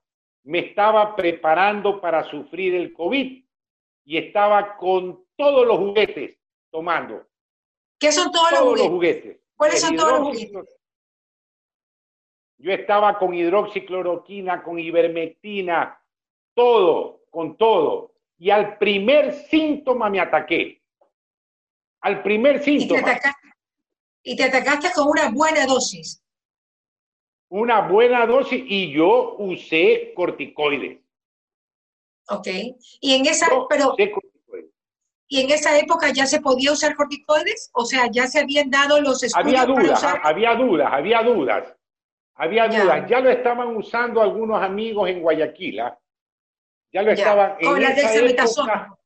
me 0.44 0.60
estaba 0.60 1.16
preparando 1.16 2.00
para 2.00 2.24
sufrir 2.26 2.76
el 2.76 2.94
COVID 2.94 3.44
y 4.06 4.18
estaba 4.18 4.78
con 4.78 5.26
todos 5.36 5.66
los 5.66 5.78
juguetes 5.78 6.38
tomando. 6.70 7.26
¿Qué 8.00 8.12
son 8.12 8.32
todos, 8.32 8.52
los, 8.78 8.88
juguetes? 8.88 9.40
¿Cuáles 9.56 9.82
son 9.82 9.96
todos 9.96 10.12
los 10.12 10.30
juguetes? 10.30 10.80
Yo 12.58 12.72
estaba 12.72 13.18
con 13.18 13.34
hidroxicloroquina, 13.34 14.62
con 14.62 14.78
ivermectina, 14.78 16.00
todo, 16.54 17.22
con 17.32 17.58
todo. 17.58 18.11
Y 18.42 18.50
al 18.50 18.80
primer 18.80 19.34
síntoma 19.34 20.10
me 20.10 20.20
ataqué. 20.20 20.82
Al 22.02 22.24
primer 22.24 22.64
síntoma. 22.64 23.00
Y 24.24 24.36
te, 24.36 24.46
atacaste, 24.46 24.90
con 24.96 25.10
una 25.10 25.30
buena 25.30 25.68
dosis. 25.68 26.24
Una 27.50 27.82
buena 27.88 28.26
dosis 28.26 28.64
y 28.66 28.92
yo 28.92 29.36
usé 29.38 30.12
corticoides. 30.16 31.02
Ok. 32.30 32.48
Y 33.00 33.14
en 33.14 33.28
esa, 33.28 33.46
pero, 33.70 33.94
¿Y 35.28 35.42
en 35.42 35.52
esa 35.52 35.78
época 35.78 36.12
ya 36.12 36.26
se 36.26 36.42
podía 36.42 36.72
usar 36.72 36.96
corticoides? 36.96 37.70
O 37.74 37.86
sea, 37.86 38.10
ya 38.12 38.26
se 38.26 38.40
habían 38.40 38.72
dado 38.72 39.00
los 39.02 39.22
estudios 39.22 39.62
Había 39.62 39.66
dudas, 39.68 40.04
había 40.24 40.56
dudas, 40.56 40.90
había 40.92 41.22
dudas. 41.22 41.76
Había 42.34 42.68
dudas. 42.68 43.08
Ya 43.08 43.20
lo 43.20 43.30
estaban 43.30 43.76
usando 43.76 44.20
algunos 44.20 44.60
amigos 44.64 45.12
en 45.12 45.22
Guayaquil. 45.22 45.80
Ya 46.92 47.04
lo 47.04 47.12
estaban... 47.12 47.58
Con 47.62 47.78
en 47.78 47.84
la 47.84 47.90
época, 47.92 48.98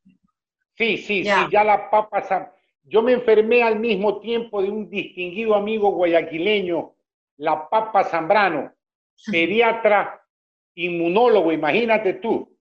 Sí, 0.77 0.97
sí, 0.97 1.23
sí, 1.23 1.29
ya 1.51 1.63
la 1.63 1.89
papa... 1.89 2.53
Yo 2.83 3.01
me 3.01 3.13
enfermé 3.13 3.63
al 3.63 3.79
mismo 3.79 4.19
tiempo 4.19 4.61
de 4.61 4.69
un 4.69 4.89
distinguido 4.89 5.55
amigo 5.55 5.89
guayaquileño, 5.91 6.95
la 7.37 7.67
papa 7.67 8.03
Zambrano, 8.03 8.73
pediatra, 9.31 10.21
inmunólogo, 10.75 11.51
imagínate 11.51 12.15
tú, 12.15 12.55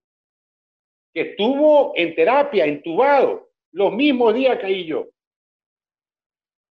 que 1.12 1.20
estuvo 1.20 1.92
en 1.94 2.14
terapia, 2.14 2.64
entubado 2.64 3.50
los 3.72 3.92
mismos 3.92 4.34
días 4.34 4.58
caí 4.60 4.87
yo. 4.87 5.08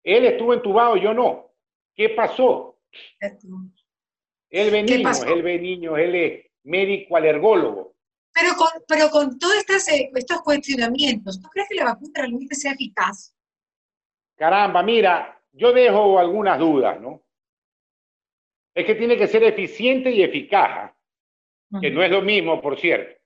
Él 0.03 0.25
estuvo 0.25 0.53
entubado, 0.53 0.97
yo 0.97 1.13
no. 1.13 1.51
¿Qué 1.95 2.09
pasó? 2.09 2.79
Él 4.49 4.71
ve 4.71 4.83
niños, 4.83 5.23
él 5.25 5.41
ve 5.41 5.59
niños, 5.59 5.97
él 5.97 6.15
es 6.15 6.45
médico 6.63 7.17
alergólogo. 7.17 7.92
Pero 8.33 8.55
con, 8.55 8.69
pero 8.87 9.09
con 9.09 9.37
todos 9.37 9.63
eh, 9.89 10.11
estos 10.15 10.41
cuestionamientos, 10.41 11.39
¿tú 11.39 11.47
crees 11.49 11.69
que 11.69 11.75
la 11.75 11.85
vacuna 11.85 12.11
realmente 12.15 12.55
sea 12.55 12.71
eficaz? 12.71 13.35
Caramba, 14.35 14.81
mira, 14.81 15.39
yo 15.51 15.71
dejo 15.71 16.17
algunas 16.17 16.57
dudas, 16.57 16.99
¿no? 16.99 17.21
Es 18.73 18.85
que 18.85 18.95
tiene 18.95 19.17
que 19.17 19.27
ser 19.27 19.43
eficiente 19.43 20.09
y 20.09 20.23
eficaz, 20.23 20.91
que 21.79 21.91
no 21.91 22.01
es 22.01 22.09
lo 22.09 22.21
mismo, 22.21 22.59
por 22.59 22.79
cierto. 22.79 23.21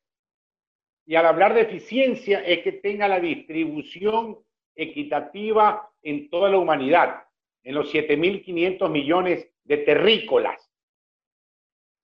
Y 1.06 1.16
al 1.16 1.26
hablar 1.26 1.54
de 1.54 1.62
eficiencia 1.62 2.42
es 2.42 2.64
que 2.64 2.74
tenga 2.74 3.08
la 3.08 3.22
distribución 3.22 4.40
equitativa 4.76 5.90
en 6.02 6.30
toda 6.30 6.50
la 6.50 6.58
humanidad, 6.58 7.24
en 7.64 7.76
los 7.76 7.94
7.500 7.94 8.90
millones 8.90 9.50
de 9.64 9.78
terrícolas. 9.78 10.70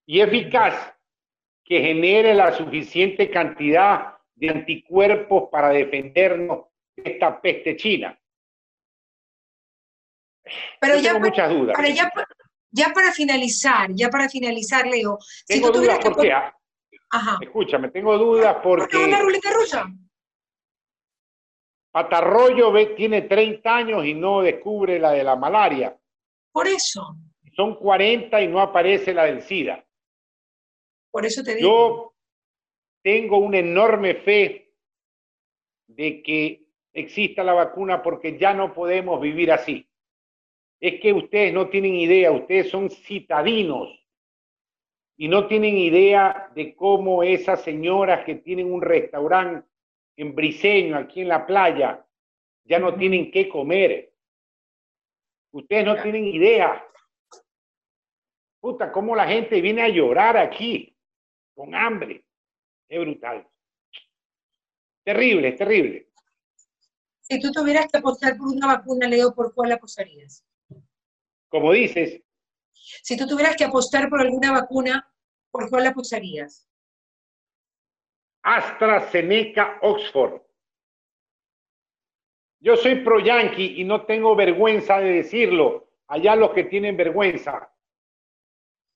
Y 0.05 0.21
eficaz 0.21 0.92
que 1.63 1.81
genere 1.81 2.33
la 2.33 2.51
suficiente 2.51 3.29
cantidad 3.29 4.17
de 4.35 4.49
anticuerpos 4.49 5.49
para 5.51 5.69
defendernos 5.69 6.65
de 6.95 7.11
esta 7.11 7.39
peste 7.39 7.75
china. 7.77 8.19
Pero 10.79 10.95
ya, 10.95 11.13
tengo 11.13 11.25
muchas 11.25 11.49
dudas. 11.49 11.77
ya, 12.71 12.89
para 12.93 13.11
finalizar, 13.13 13.89
ya 13.93 14.09
para 14.09 14.27
finalizar, 14.27 14.85
Leo. 14.85 15.17
Tengo 15.47 15.71
dudas 15.71 15.99
porque 16.03 16.33
Escúchame, 17.41 17.89
tengo 17.89 18.17
dudas 18.17 18.57
porque... 18.63 18.97
¿Por 18.97 19.07
una 19.07 19.19
ruleta 19.19 19.53
rusa? 19.53 19.85
Patarroyo 21.91 22.73
tiene 22.95 23.21
30 23.21 23.75
años 23.75 24.05
y 24.05 24.15
no 24.15 24.41
descubre 24.41 24.97
la 24.97 25.11
de 25.11 25.23
la 25.23 25.35
malaria. 25.35 25.95
Por 26.51 26.67
eso. 26.67 27.15
Son 27.55 27.75
40 27.75 28.41
y 28.41 28.47
no 28.47 28.59
aparece 28.59 29.13
la 29.13 29.25
del 29.25 29.43
SIDA. 29.43 29.85
Por 31.13 31.27
eso 31.27 31.43
te 31.43 31.53
digo. 31.53 31.67
Yo 31.67 32.13
tengo 33.03 33.37
una 33.37 33.59
enorme 33.59 34.15
fe 34.15 34.73
de 35.85 36.23
que 36.23 36.65
exista 36.91 37.43
la 37.43 37.53
vacuna 37.53 38.01
porque 38.01 38.39
ya 38.39 38.55
no 38.55 38.73
podemos 38.73 39.21
vivir 39.21 39.51
así. 39.51 39.87
Es 40.79 40.99
que 40.99 41.13
ustedes 41.13 41.53
no 41.53 41.69
tienen 41.69 41.93
idea, 41.93 42.31
ustedes 42.31 42.71
son 42.71 42.89
citadinos 42.89 43.89
y 45.15 45.27
no 45.27 45.45
tienen 45.45 45.77
idea 45.77 46.51
de 46.55 46.75
cómo 46.75 47.21
esas 47.21 47.61
señoras 47.61 48.25
que 48.25 48.35
tienen 48.35 48.73
un 48.73 48.81
restaurante 48.81 49.67
en 50.17 50.33
Briseño, 50.33 50.97
aquí 50.97 51.21
en 51.21 51.27
la 51.27 51.45
playa, 51.45 52.03
ya 52.63 52.79
no 52.79 52.95
tienen 52.95 53.29
qué 53.29 53.47
comer. 53.47 54.13
Ustedes 55.51 55.85
no 55.85 56.01
tienen 56.01 56.25
idea. 56.25 56.83
Puta, 58.59 58.91
cómo 58.91 59.15
la 59.15 59.27
gente 59.27 59.61
viene 59.61 59.83
a 59.83 59.89
llorar 59.89 60.37
aquí 60.37 60.92
con 61.53 61.73
hambre. 61.75 62.25
Es 62.87 62.99
brutal. 62.99 63.47
Terrible, 65.03 65.51
terrible. 65.53 66.09
Si 67.21 67.39
tú 67.39 67.51
tuvieras 67.51 67.87
que 67.91 67.97
apostar 67.97 68.37
por 68.37 68.47
una 68.47 68.67
vacuna, 68.67 69.07
Leo, 69.07 69.33
¿por 69.33 69.53
cuál 69.53 69.71
apostarías? 69.71 70.45
Como 71.49 71.71
dices, 71.71 72.21
si 72.73 73.17
tú 73.17 73.27
tuvieras 73.27 73.55
que 73.55 73.63
apostar 73.63 74.09
por 74.09 74.19
alguna 74.21 74.51
vacuna, 74.51 75.09
¿por 75.51 75.69
cuál 75.69 75.87
apostarías? 75.87 76.67
AstraZeneca 78.43 79.79
Oxford. 79.81 80.41
Yo 82.59 82.75
soy 82.75 83.03
pro 83.03 83.19
yankee 83.19 83.81
y 83.81 83.83
no 83.83 84.05
tengo 84.05 84.35
vergüenza 84.35 84.99
de 84.99 85.11
decirlo. 85.11 85.91
Allá 86.07 86.35
los 86.35 86.51
que 86.51 86.65
tienen 86.65 86.97
vergüenza 86.97 87.73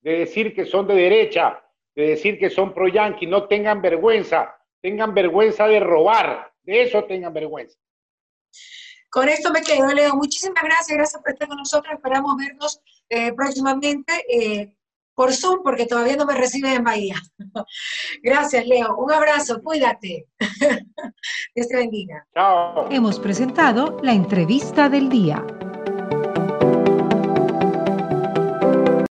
de 0.02 0.20
decir 0.20 0.54
que 0.54 0.66
son 0.66 0.88
de 0.88 0.96
derecha, 0.96 1.64
de 1.98 2.10
decir 2.10 2.38
que 2.38 2.52
son 2.52 2.76
pro 2.76 2.88
yankee, 2.88 3.26
no 3.26 3.48
tengan 3.48 3.82
vergüenza, 3.82 4.56
tengan 4.82 5.16
vergüenza 5.16 5.68
de 5.68 5.80
robar, 5.80 6.54
de 6.62 6.84
eso 6.84 7.04
tengan 7.06 7.34
vergüenza. 7.34 7.76
Con 9.10 9.28
esto 9.28 9.52
me 9.52 9.64
quedo, 9.64 9.88
Leo. 9.88 10.16
Muchísimas 10.16 10.64
gracias, 10.64 10.96
gracias 10.96 11.20
por 11.20 11.32
estar 11.32 11.48
con 11.48 11.58
nosotros. 11.58 11.96
Esperamos 11.96 12.38
vernos 12.38 12.82
eh, 13.10 13.34
próximamente 13.34 14.14
eh, 14.30 14.76
por 15.16 15.34
Zoom, 15.34 15.64
porque 15.64 15.88
todavía 15.88 16.18
no 16.18 16.28
me 16.28 16.36
reciben 16.36 16.74
en 16.74 16.84
Bahía. 16.84 17.16
gracias, 18.22 18.68
Leo. 18.68 18.96
Un 18.98 19.12
abrazo, 19.12 19.64
cuídate. 19.64 20.28
Dios 21.56 21.68
te 21.68 21.78
bendiga. 21.78 22.28
Chao. 22.36 22.90
Hemos 22.92 23.20
presentado 23.20 23.98
la 24.04 24.14
entrevista 24.14 24.88
del 24.88 25.10
día. 25.10 25.44